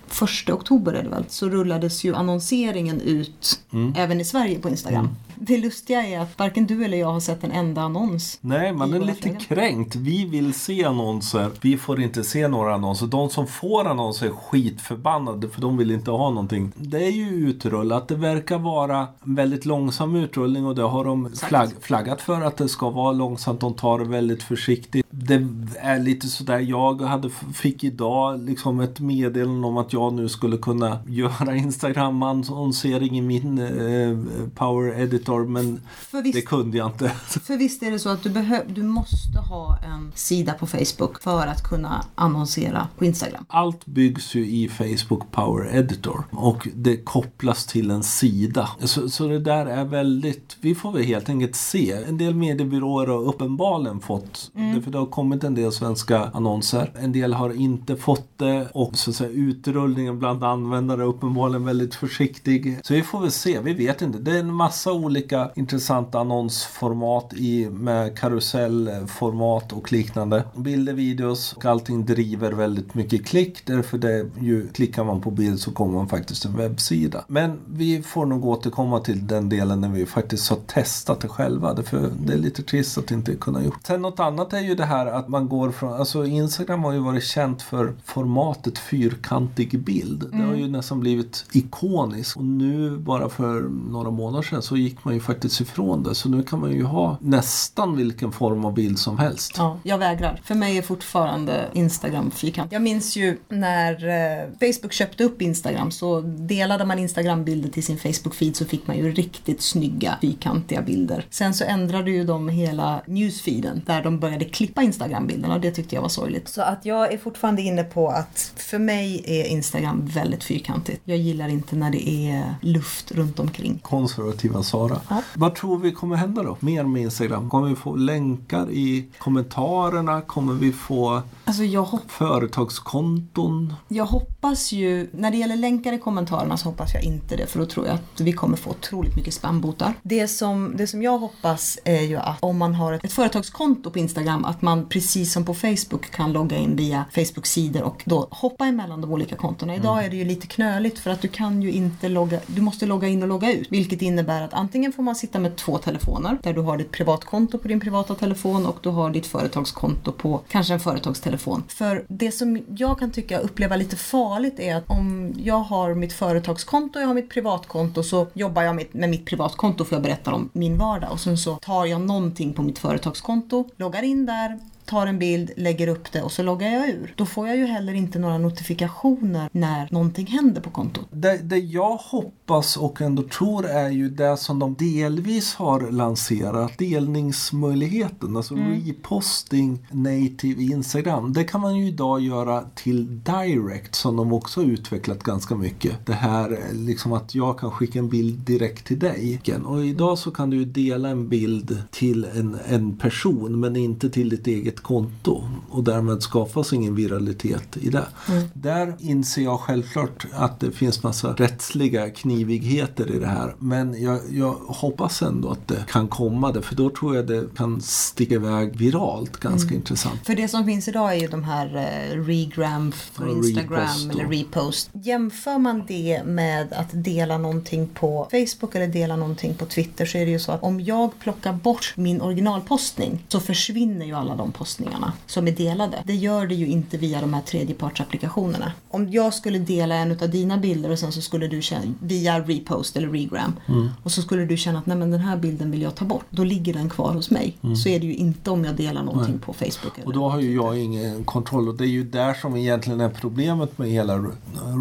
första 0.06 0.54
oktober 0.54 0.92
är 0.92 1.02
det 1.02 1.08
väl, 1.08 1.24
så 1.28 1.48
rullades 1.48 2.04
ju 2.04 2.14
annonseringen 2.14 3.00
ut 3.00 3.60
mm. 3.72 3.94
även 3.96 4.20
i 4.20 4.24
Sverige 4.24 4.58
på 4.58 4.68
Instagram. 4.68 5.04
Mm. 5.04 5.16
Det 5.36 5.58
lustiga 5.58 6.02
är 6.06 6.18
att 6.18 6.38
varken 6.38 6.66
du 6.66 6.84
eller 6.84 6.96
jag 6.96 7.12
har 7.12 7.20
sett 7.20 7.44
en 7.44 7.52
enda 7.52 7.82
annons. 7.82 8.38
Nej, 8.40 8.72
man 8.72 8.94
är 8.94 9.00
lite 9.00 9.22
flöden. 9.22 9.40
kränkt. 9.40 9.96
Vi 9.96 10.24
vill 10.24 10.54
se 10.54 10.84
annonser. 10.84 11.50
Vi 11.60 11.76
får 11.76 12.00
inte 12.00 12.24
se 12.24 12.48
några 12.48 12.74
annonser. 12.74 13.06
De 13.06 13.30
som 13.30 13.46
får 13.46 13.86
annonser 13.86 14.26
är 14.26 14.30
skitförbannade 14.30 15.48
för 15.48 15.60
de 15.60 15.76
vill 15.76 15.90
inte 15.90 16.10
ha 16.10 16.30
någonting. 16.30 16.72
Det 16.76 17.04
är 17.04 17.10
ju 17.10 17.28
utrullat. 17.28 18.08
Det 18.08 18.14
verkar 18.14 18.58
vara 18.58 19.06
en 19.24 19.34
väldigt 19.34 19.64
långsam 19.64 20.16
utrullning 20.16 20.66
och 20.66 20.74
det 20.74 20.82
har 20.82 21.04
de 21.04 21.30
flagg, 21.36 21.70
flaggat 21.80 22.20
för 22.20 22.40
att 22.40 22.56
det 22.56 22.68
ska 22.68 22.90
vara 22.90 23.12
långsamt. 23.12 23.60
De 23.60 23.74
tar 23.74 23.98
det 23.98 24.04
väldigt 24.04 24.42
försiktigt. 24.42 25.01
Det 25.26 25.46
är 25.80 25.98
lite 25.98 26.26
sådär, 26.26 26.58
jag 26.58 27.00
hade, 27.00 27.30
fick 27.54 27.84
idag 27.84 28.42
liksom 28.42 28.80
ett 28.80 29.00
meddelande 29.00 29.66
om 29.66 29.76
att 29.76 29.92
jag 29.92 30.12
nu 30.12 30.28
skulle 30.28 30.56
kunna 30.56 30.98
göra 31.06 31.56
Instagram-annonsering 31.56 33.18
i 33.18 33.20
min 33.20 33.58
eh, 33.58 34.18
Power 34.54 35.00
Editor 35.00 35.46
men 35.46 35.80
visst, 36.22 36.34
det 36.34 36.42
kunde 36.42 36.78
jag 36.78 36.86
inte. 36.86 37.08
För 37.42 37.56
visst 37.56 37.82
är 37.82 37.90
det 37.90 37.98
så 37.98 38.08
att 38.08 38.22
du, 38.22 38.60
du 38.68 38.82
måste 38.82 39.38
ha 39.38 39.78
en 39.78 40.12
sida 40.14 40.52
på 40.52 40.66
Facebook 40.66 41.22
för 41.22 41.46
att 41.46 41.62
kunna 41.62 42.04
annonsera 42.14 42.88
på 42.98 43.04
Instagram? 43.04 43.44
Allt 43.48 43.86
byggs 43.86 44.34
ju 44.34 44.46
i 44.46 44.68
Facebook 44.68 45.30
Power 45.30 45.76
Editor 45.76 46.24
och 46.30 46.68
det 46.74 46.96
kopplas 46.96 47.66
till 47.66 47.90
en 47.90 48.02
sida. 48.02 48.68
Så, 48.80 49.08
så 49.08 49.28
det 49.28 49.38
där 49.38 49.66
är 49.66 49.84
väldigt, 49.84 50.56
vi 50.60 50.74
får 50.74 50.92
väl 50.92 51.02
helt 51.02 51.28
enkelt 51.28 51.56
se. 51.56 51.92
En 51.92 52.18
del 52.18 52.34
mediebyråer 52.34 53.06
har 53.06 53.22
uppenbarligen 53.22 54.00
fått, 54.00 54.50
mm. 54.54 54.82
för 54.82 54.90
det 54.90 54.98
har 54.98 55.06
kommit 55.12 55.44
en 55.44 55.54
del 55.54 55.72
svenska 55.72 56.18
annonser. 56.18 56.92
En 57.00 57.12
del 57.12 57.34
har 57.34 57.50
inte 57.52 57.96
fått 57.96 58.28
det 58.36 58.68
och 58.72 58.96
så 58.96 59.10
att 59.10 59.16
säga, 59.16 59.30
utrullningen 59.30 60.18
bland 60.18 60.44
användare 60.44 61.02
är 61.02 61.06
uppenbarligen 61.06 61.64
väldigt 61.64 61.94
försiktig. 61.94 62.78
Så 62.82 62.94
vi 62.94 63.02
får 63.02 63.20
väl 63.20 63.30
se, 63.30 63.60
vi 63.60 63.74
vet 63.74 64.02
inte. 64.02 64.18
Det 64.18 64.30
är 64.30 64.40
en 64.40 64.54
massa 64.54 64.92
olika 64.92 65.50
intressanta 65.54 66.18
annonsformat 66.20 67.32
i, 67.34 67.70
med 67.70 68.18
karusellformat 68.18 69.72
och 69.72 69.92
liknande. 69.92 70.44
Bilder, 70.56 70.92
videos 70.92 71.52
och 71.52 71.64
allting 71.64 72.06
driver 72.06 72.52
väldigt 72.52 72.94
mycket 72.94 73.26
klick. 73.26 73.66
Därför 73.66 73.98
det 73.98 74.26
ju 74.40 74.68
klickar 74.68 75.04
man 75.04 75.20
på 75.20 75.30
bild 75.30 75.60
så 75.60 75.72
kommer 75.72 75.94
man 75.94 76.08
faktiskt 76.08 76.42
till 76.42 76.50
en 76.50 76.56
webbsida. 76.56 77.24
Men 77.28 77.58
vi 77.66 78.02
får 78.02 78.26
nog 78.26 78.44
återkomma 78.44 79.00
till 79.00 79.26
den 79.26 79.48
delen 79.48 79.80
när 79.80 79.88
vi 79.88 80.06
faktiskt 80.06 80.50
har 80.50 80.58
testat 80.66 81.20
det 81.20 81.28
själva. 81.28 81.74
Därför 81.74 82.10
det 82.26 82.32
är 82.32 82.38
lite 82.38 82.62
trist 82.62 82.98
att 82.98 83.10
inte 83.10 83.34
kunna 83.34 83.64
gjort. 83.64 83.78
Sen 83.86 84.02
något 84.02 84.20
annat 84.20 84.52
är 84.52 84.60
ju 84.60 84.74
det 84.74 84.84
här 84.84 85.01
att 85.06 85.28
man 85.28 85.48
går 85.48 85.70
från, 85.70 85.92
alltså 85.92 86.26
Instagram 86.26 86.84
har 86.84 86.92
ju 86.92 86.98
varit 86.98 87.24
känt 87.24 87.62
för 87.62 87.94
formatet 88.04 88.78
fyrkantig 88.78 89.80
bild. 89.80 90.22
Mm. 90.22 90.38
Det 90.38 90.46
har 90.46 90.54
ju 90.54 90.60
mm. 90.60 90.72
nästan 90.72 91.00
blivit 91.00 91.44
ikoniskt. 91.52 92.36
Och 92.36 92.44
nu 92.44 92.98
bara 92.98 93.28
för 93.28 93.60
några 93.90 94.10
månader 94.10 94.42
sedan 94.42 94.62
så 94.62 94.76
gick 94.76 95.04
man 95.04 95.14
ju 95.14 95.20
faktiskt 95.20 95.60
ifrån 95.60 96.02
det. 96.02 96.14
Så 96.14 96.28
nu 96.28 96.42
kan 96.42 96.60
man 96.60 96.72
ju 96.72 96.84
ha 96.84 97.16
nästan 97.20 97.96
vilken 97.96 98.32
form 98.32 98.64
av 98.64 98.74
bild 98.74 98.98
som 98.98 99.18
helst. 99.18 99.54
Ja, 99.58 99.78
jag 99.82 99.98
vägrar. 99.98 100.40
För 100.44 100.54
mig 100.54 100.78
är 100.78 100.82
fortfarande 100.82 101.68
Instagram 101.72 102.30
fyrkant. 102.30 102.72
Jag 102.72 102.82
minns 102.82 103.16
ju 103.16 103.38
när 103.48 103.92
eh, 103.92 104.48
Facebook 104.60 104.92
köpte 104.92 105.24
upp 105.24 105.42
Instagram 105.42 105.90
så 105.90 106.20
delade 106.20 106.84
man 106.84 106.98
Instagram-bilder 106.98 107.68
till 107.70 107.84
sin 107.84 107.98
Facebook-feed 107.98 108.52
så 108.52 108.64
fick 108.64 108.86
man 108.86 108.96
ju 108.96 109.12
riktigt 109.12 109.62
snygga 109.62 110.18
fyrkantiga 110.20 110.82
bilder. 110.82 111.26
Sen 111.30 111.54
så 111.54 111.64
ändrade 111.64 112.10
ju 112.10 112.24
de 112.24 112.48
hela 112.48 113.02
newsfeeden 113.06 113.82
där 113.86 114.02
de 114.02 114.18
började 114.18 114.44
klippa 114.44 114.82
Instagram-bilderna 114.92 115.54
och 115.54 115.60
det 115.60 115.70
tyckte 115.70 115.94
jag 115.94 116.02
var 116.02 116.08
sorgligt. 116.08 116.48
Så 116.48 116.62
att 116.62 116.84
jag 116.84 117.12
är 117.12 117.18
fortfarande 117.18 117.62
inne 117.62 117.84
på 117.84 118.08
att 118.08 118.52
för 118.56 118.78
mig 118.78 119.22
är 119.26 119.44
Instagram 119.44 120.06
väldigt 120.06 120.44
fyrkantigt. 120.44 121.02
Jag 121.04 121.18
gillar 121.18 121.48
inte 121.48 121.76
när 121.76 121.90
det 121.90 122.08
är 122.08 122.54
luft 122.60 123.12
runt 123.12 123.38
omkring. 123.38 123.78
Konservativa 123.82 124.62
Sara. 124.62 125.00
Ja. 125.08 125.22
Vad 125.34 125.54
tror 125.54 125.78
vi 125.78 125.92
kommer 125.92 126.16
hända 126.16 126.42
då? 126.42 126.56
Mer 126.60 126.84
med 126.84 127.02
Instagram? 127.02 127.50
Kommer 127.50 127.68
vi 127.68 127.76
få 127.76 127.96
länkar 127.96 128.70
i 128.70 129.06
kommentarerna? 129.18 130.20
Kommer 130.20 130.54
vi 130.54 130.72
få 130.72 131.22
alltså 131.44 131.64
jag 131.64 131.98
företagskonton? 132.08 133.74
Jag 133.88 134.04
hoppas 134.04 134.72
ju, 134.72 135.10
när 135.12 135.30
det 135.30 135.36
gäller 135.36 135.56
länkar 135.56 135.92
i 135.92 135.98
kommentarerna 135.98 136.56
så 136.56 136.68
hoppas 136.68 136.94
jag 136.94 137.02
inte 137.02 137.36
det 137.36 137.46
för 137.46 137.58
då 137.58 137.66
tror 137.66 137.86
jag 137.86 137.94
att 137.94 138.20
vi 138.20 138.32
kommer 138.32 138.56
få 138.56 138.70
otroligt 138.70 139.16
mycket 139.16 139.34
spambotar. 139.34 139.94
Det 140.02 140.28
som, 140.28 140.72
det 140.76 140.86
som 140.86 141.02
jag 141.02 141.18
hoppas 141.18 141.78
är 141.84 142.02
ju 142.02 142.16
att 142.16 142.36
om 142.40 142.58
man 142.58 142.74
har 142.74 142.92
ett, 142.92 143.04
ett 143.04 143.12
företagskonto 143.12 143.90
på 143.90 143.98
Instagram 143.98 144.44
att 144.44 144.62
man 144.62 144.81
precis 144.88 145.32
som 145.32 145.44
på 145.44 145.54
Facebook 145.54 146.10
kan 146.10 146.32
logga 146.32 146.56
in 146.56 146.76
via 146.76 147.04
Facebook-sidor 147.10 147.82
och 147.82 148.02
då 148.04 148.28
hoppa 148.30 148.66
emellan 148.66 149.00
de 149.00 149.12
olika 149.12 149.36
kontona. 149.36 149.74
Idag 149.74 149.92
mm. 149.92 150.06
är 150.06 150.10
det 150.10 150.16
ju 150.16 150.24
lite 150.24 150.46
knöligt 150.46 150.98
för 150.98 151.10
att 151.10 151.22
du 151.22 151.28
kan 151.28 151.62
ju 151.62 151.72
inte 151.72 152.08
logga, 152.08 152.40
du 152.46 152.62
måste 152.62 152.86
logga 152.86 153.08
in 153.08 153.22
och 153.22 153.28
logga 153.28 153.52
ut 153.52 153.66
vilket 153.70 154.02
innebär 154.02 154.42
att 154.42 154.54
antingen 154.54 154.92
får 154.92 155.02
får 155.02 155.04
man 155.04 155.14
sitta 155.14 155.38
med 155.38 155.56
två 155.56 155.78
telefoner 155.78 156.38
där 156.42 156.52
du 156.52 156.60
har 156.60 156.76
ditt 156.76 156.90
privatkonto 156.90 157.58
på 157.58 157.68
din 157.68 157.80
privata 157.80 158.14
telefon 158.14 158.66
och 158.66 158.78
du 158.82 158.88
har 158.88 159.10
ditt 159.10 159.26
företagskonto 159.26 160.12
på 160.12 160.40
kanske 160.48 160.74
en 160.74 160.80
företagstelefon. 160.80 161.64
För 161.68 162.04
det 162.08 162.32
som 162.32 162.58
jag 162.76 162.98
kan 162.98 163.10
tycka 163.10 163.38
uppleva 163.38 163.76
lite 163.76 163.96
farligt 163.96 164.60
är 164.60 164.76
att 164.76 164.90
om 164.90 165.34
jag 165.36 165.58
har 165.58 165.94
mitt 165.94 166.12
företagskonto 166.12 166.98
och 166.98 167.02
jag 167.02 167.06
har 167.06 167.14
mitt 167.14 167.30
privatkonto 167.30 168.02
så 168.02 168.26
jobbar 168.32 168.62
jag 168.62 168.74
med 168.74 169.10
mitt 169.10 169.26
privatkonto 169.26 169.84
för 169.84 169.96
jag 169.96 170.02
berättar 170.02 170.32
om 170.32 170.50
min 170.52 170.78
vardag 170.78 171.12
och 171.12 171.20
sen 171.20 171.38
så 171.38 171.56
tar 171.56 171.86
jag 171.86 172.00
någonting 172.00 172.52
på 172.52 172.62
mitt 172.62 172.78
företagskonto, 172.78 173.68
loggar 173.76 174.02
in 174.02 174.26
där 174.26 174.58
tar 174.84 175.06
en 175.06 175.18
bild, 175.18 175.50
lägger 175.56 175.88
upp 175.88 176.12
det 176.12 176.22
och 176.22 176.32
så 176.32 176.42
loggar 176.42 176.68
jag 176.68 176.88
ur. 176.88 177.14
Då 177.16 177.26
får 177.26 177.48
jag 177.48 177.56
ju 177.56 177.66
heller 177.66 177.94
inte 177.94 178.18
några 178.18 178.38
notifikationer 178.38 179.48
när 179.52 179.88
någonting 179.90 180.26
händer 180.26 180.60
på 180.60 180.70
kontot. 180.70 181.06
Det, 181.10 181.36
det 181.36 181.58
jag 181.58 181.96
hoppas 181.96 182.76
och 182.76 183.00
ändå 183.00 183.22
tror 183.22 183.66
är 183.66 183.90
ju 183.90 184.08
det 184.08 184.36
som 184.36 184.58
de 184.58 184.74
delvis 184.74 185.54
har 185.54 185.90
lanserat. 185.90 186.78
Delningsmöjligheten, 186.78 188.36
alltså 188.36 188.54
mm. 188.54 188.84
reposting 188.86 189.86
native 189.90 190.62
Instagram. 190.62 191.32
Det 191.32 191.44
kan 191.44 191.60
man 191.60 191.76
ju 191.76 191.88
idag 191.88 192.20
göra 192.20 192.64
till 192.74 193.22
direct 193.24 193.94
som 193.94 194.16
de 194.16 194.32
också 194.32 194.60
har 194.60 194.66
utvecklat 194.66 195.22
ganska 195.22 195.54
mycket. 195.54 196.06
Det 196.06 196.12
här 196.12 196.58
liksom 196.72 197.12
att 197.12 197.34
jag 197.34 197.58
kan 197.58 197.70
skicka 197.70 197.98
en 197.98 198.08
bild 198.08 198.38
direkt 198.38 198.86
till 198.86 198.98
dig. 198.98 199.40
Och 199.64 199.84
idag 199.84 200.18
så 200.18 200.30
kan 200.30 200.50
du 200.50 200.64
dela 200.64 201.08
en 201.08 201.28
bild 201.28 201.82
till 201.90 202.24
en, 202.24 202.58
en 202.66 202.96
person 202.96 203.60
men 203.60 203.76
inte 203.76 204.10
till 204.10 204.28
ditt 204.28 204.46
eget 204.46 204.71
konto. 204.80 205.42
Och 205.70 205.84
därmed 205.84 206.22
skapas 206.22 206.72
ingen 206.72 206.94
viralitet 206.94 207.76
i 207.76 207.90
det. 207.90 208.06
Mm. 208.28 208.42
Där 208.54 208.94
inser 208.98 209.42
jag 209.42 209.60
självklart 209.60 210.26
att 210.32 210.60
det 210.60 210.72
finns 210.72 211.02
massa 211.02 211.32
rättsliga 211.32 212.10
knivigheter 212.10 213.10
i 213.10 213.18
det 213.18 213.26
här. 213.26 213.54
Men 213.58 214.02
jag, 214.02 214.20
jag 214.30 214.52
hoppas 214.52 215.22
ändå 215.22 215.50
att 215.50 215.68
det 215.68 215.84
kan 215.88 216.08
komma 216.08 216.52
det 216.52 216.62
för 216.62 216.74
då 216.74 216.90
tror 216.90 217.16
jag 217.16 217.26
det 217.26 217.56
kan 217.56 217.80
sticka 217.80 218.34
iväg 218.34 218.76
viralt 218.76 219.36
ganska 219.36 219.68
mm. 219.68 219.76
intressant. 219.76 220.26
För 220.26 220.34
det 220.34 220.48
som 220.48 220.64
finns 220.64 220.88
idag 220.88 221.12
är 221.12 221.20
ju 221.20 221.26
de 221.26 221.44
här 221.44 221.76
eh, 221.76 222.16
regram 222.16 222.92
för 222.92 223.28
Instagram 223.30 224.10
eller 224.10 224.26
repost. 224.26 224.90
Jämför 224.92 225.58
man 225.58 225.84
det 225.88 226.22
med 226.24 226.72
att 226.72 226.88
dela 226.92 227.38
någonting 227.38 227.88
på 227.88 228.28
Facebook 228.30 228.74
eller 228.74 228.86
dela 228.86 229.16
någonting 229.16 229.54
på 229.54 229.66
Twitter 229.66 230.06
så 230.06 230.18
är 230.18 230.24
det 230.24 230.30
ju 230.30 230.38
så 230.38 230.52
att 230.52 230.62
om 230.62 230.80
jag 230.80 231.18
plockar 231.18 231.52
bort 231.52 231.92
min 231.96 232.20
originalpostning 232.20 233.24
så 233.28 233.40
försvinner 233.40 234.06
ju 234.06 234.14
alla 234.14 234.36
de 234.36 234.52
postningarna 234.62 235.12
som 235.26 235.48
är 235.48 235.52
delade. 235.52 236.02
Det 236.06 236.14
gör 236.14 236.46
det 236.46 236.54
ju 236.54 236.66
inte 236.66 236.96
via 236.96 237.20
de 237.20 237.34
här 237.34 237.42
tredjepartsapplikationerna. 237.42 238.72
Om 238.90 239.10
jag 239.10 239.34
skulle 239.34 239.58
dela 239.58 239.94
en 239.94 240.10
av 240.10 240.30
dina 240.30 240.58
bilder 240.58 240.90
och 240.90 240.98
sen 240.98 241.12
så 241.12 241.20
skulle 241.20 241.48
du 241.48 241.62
känna 241.62 241.94
via 242.00 242.40
repost 242.40 242.96
eller 242.96 243.08
regram 243.08 243.52
mm. 243.68 243.88
och 244.02 244.12
så 244.12 244.22
skulle 244.22 244.44
du 244.44 244.56
känna 244.56 244.78
att 244.78 244.86
nej 244.86 244.96
men 244.96 245.10
den 245.10 245.20
här 245.20 245.36
bilden 245.36 245.70
vill 245.70 245.82
jag 245.82 245.94
ta 245.94 246.04
bort. 246.04 246.24
Då 246.30 246.44
ligger 246.44 246.74
den 246.74 246.90
kvar 246.90 247.12
hos 247.12 247.30
mig. 247.30 247.56
Mm. 247.62 247.76
Så 247.76 247.88
är 247.88 248.00
det 248.00 248.06
ju 248.06 248.14
inte 248.14 248.50
om 248.50 248.64
jag 248.64 248.76
delar 248.76 249.02
någonting 249.02 249.34
nej. 249.34 249.42
på 249.44 249.52
Facebook. 249.52 249.92
och 250.04 250.12
då 250.12 250.28
har 250.28 250.40
ju 250.40 250.54
jag 250.54 250.78
ingen 250.78 251.24
kontroll 251.24 251.68
och 251.68 251.74
det 251.74 251.84
är 251.84 251.88
ju 251.88 252.04
där 252.04 252.34
som 252.34 252.56
egentligen 252.56 253.00
är 253.00 253.08
problemet 253.08 253.78
med 253.78 253.88
hela 253.88 254.24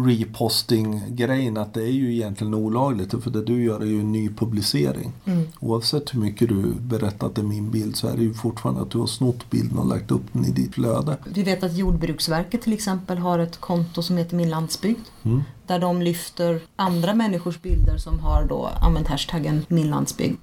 reposting-grejen 0.06 1.56
att 1.56 1.74
det 1.74 1.82
är 1.82 1.92
ju 1.92 2.14
egentligen 2.14 2.54
olagligt 2.54 3.22
för 3.22 3.30
det 3.30 3.44
du 3.44 3.64
gör 3.64 3.80
är 3.80 3.86
ju 3.86 4.00
en 4.00 4.12
ny 4.12 4.28
publicering. 4.28 5.12
Mm. 5.24 5.44
Oavsett 5.60 6.14
hur 6.14 6.20
mycket 6.20 6.48
du 6.48 6.74
det 7.34 7.40
är 7.40 7.42
min 7.42 7.70
bild 7.70 7.96
så 7.96 8.08
är 8.08 8.16
det 8.16 8.22
ju 8.22 8.34
fortfarande 8.34 8.82
att 8.82 8.90
du 8.90 8.98
har 8.98 9.06
snott 9.06 9.50
bilden 9.72 9.78
och 9.78 9.98
lagt 9.98 10.10
upp 10.10 10.32
den 10.32 10.44
i 10.44 10.50
ditt 10.50 10.74
flöde. 10.74 11.16
Vi 11.24 11.42
vet 11.42 11.62
att 11.62 11.76
Jordbruksverket 11.76 12.62
till 12.62 12.72
exempel 12.72 13.18
har 13.18 13.38
ett 13.38 13.60
konto 13.60 14.02
som 14.02 14.16
heter 14.16 14.36
Min 14.36 14.50
landsbygd. 14.50 15.06
Mm. 15.24 15.42
Där 15.66 15.78
de 15.78 16.02
lyfter 16.02 16.60
andra 16.76 17.14
människors 17.14 17.62
bilder 17.62 17.98
som 17.98 18.20
har 18.20 18.44
då 18.44 18.70
använt 18.80 19.08
hashtaggen 19.08 19.64
Min 19.68 19.90
landsbygd. 19.90 20.36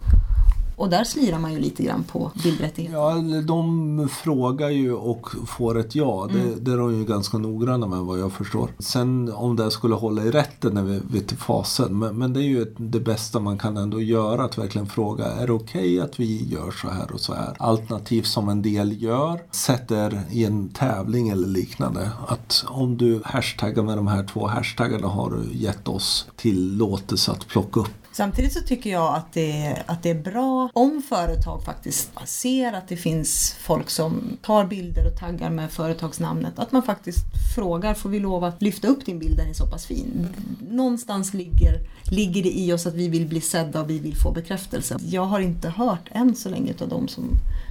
Och 0.79 0.89
där 0.89 1.03
slirar 1.03 1.39
man 1.39 1.53
ju 1.53 1.59
lite 1.59 1.83
grann 1.83 2.03
på 2.03 2.31
bildrättigheter. 2.43 2.97
Ja, 2.97 3.41
de 3.41 4.09
frågar 4.11 4.69
ju 4.69 4.93
och 4.93 5.27
får 5.47 5.79
ett 5.79 5.95
ja. 5.95 6.29
Mm. 6.29 6.49
Det, 6.49 6.55
det 6.55 6.71
är 6.71 6.77
de 6.77 6.95
ju 6.95 7.05
ganska 7.05 7.37
noggranna 7.37 7.87
med 7.87 7.99
vad 7.99 8.19
jag 8.19 8.31
förstår. 8.31 8.69
Sen 8.79 9.33
om 9.33 9.55
det 9.55 9.71
skulle 9.71 9.95
hålla 9.95 10.23
i 10.23 10.31
rätten 10.31 10.77
är 10.77 11.01
vi, 11.11 11.21
till 11.21 11.37
fasen. 11.37 11.99
Men, 11.99 12.17
men, 12.17 12.33
det 12.33 12.39
är 12.39 12.47
ju 12.47 12.73
det 12.77 12.99
bästa 12.99 13.39
man 13.39 13.57
kan 13.57 13.77
ändå 13.77 14.01
göra. 14.01 14.43
Att 14.43 14.57
verkligen 14.57 14.87
fråga, 14.87 15.25
är 15.25 15.47
det 15.47 15.53
okej 15.53 15.79
okay 15.79 15.99
att 15.99 16.19
vi 16.19 16.47
gör 16.47 16.71
så 16.71 16.89
här 16.89 17.11
och 17.11 17.19
så 17.19 17.33
här? 17.33 17.55
Alternativt 17.59 18.27
som 18.27 18.49
en 18.49 18.61
del 18.61 19.01
gör, 19.01 19.39
sätter 19.51 20.21
i 20.31 20.45
en 20.45 20.69
tävling 20.69 21.29
eller 21.29 21.47
liknande. 21.47 22.11
Att 22.27 22.65
om 22.67 22.97
du 22.97 23.21
hashtaggar 23.25 23.83
med 23.83 23.97
de 23.97 24.07
här 24.07 24.23
två 24.23 24.47
hashtaggarna 24.47 25.07
har 25.07 25.31
du 25.31 25.57
gett 25.57 25.87
oss 25.87 26.27
tillåtelse 26.35 27.31
att 27.31 27.47
plocka 27.47 27.79
upp 27.79 27.89
Samtidigt 28.19 28.53
så 28.53 28.61
tycker 28.61 28.89
jag 28.89 29.15
att 29.15 29.33
det, 29.33 29.77
att 29.85 30.03
det 30.03 30.09
är 30.09 30.21
bra 30.21 30.69
om 30.73 31.01
företag 31.09 31.63
faktiskt 31.63 32.11
ser 32.25 32.73
att 32.73 32.87
det 32.87 32.97
finns 32.97 33.55
folk 33.59 33.89
som 33.89 34.37
tar 34.41 34.65
bilder 34.65 35.07
och 35.07 35.19
taggar 35.19 35.49
med 35.49 35.71
företagsnamnet. 35.71 36.59
Att 36.59 36.71
man 36.71 36.83
faktiskt 36.83 37.25
frågar, 37.55 37.93
får 37.93 38.09
vi 38.09 38.19
lov 38.19 38.43
att 38.43 38.61
lyfta 38.61 38.87
upp 38.87 39.05
din 39.05 39.19
bild, 39.19 39.37
den 39.37 39.49
är 39.49 39.53
så 39.53 39.67
pass 39.67 39.85
fin. 39.85 40.27
Någonstans 40.69 41.33
ligger, 41.33 41.79
ligger 42.11 42.43
det 42.43 42.59
i 42.59 42.73
oss 42.73 42.85
att 42.85 42.93
vi 42.93 43.07
vill 43.07 43.27
bli 43.27 43.41
sedda 43.41 43.81
och 43.81 43.89
vi 43.89 43.99
vill 43.99 44.15
få 44.15 44.31
bekräftelse. 44.31 44.97
Jag 45.05 45.25
har 45.25 45.39
inte 45.39 45.69
hört 45.69 46.09
än 46.11 46.35
så 46.35 46.49
länge 46.49 46.73
av 46.81 46.89
de 46.89 47.07
som 47.07 47.23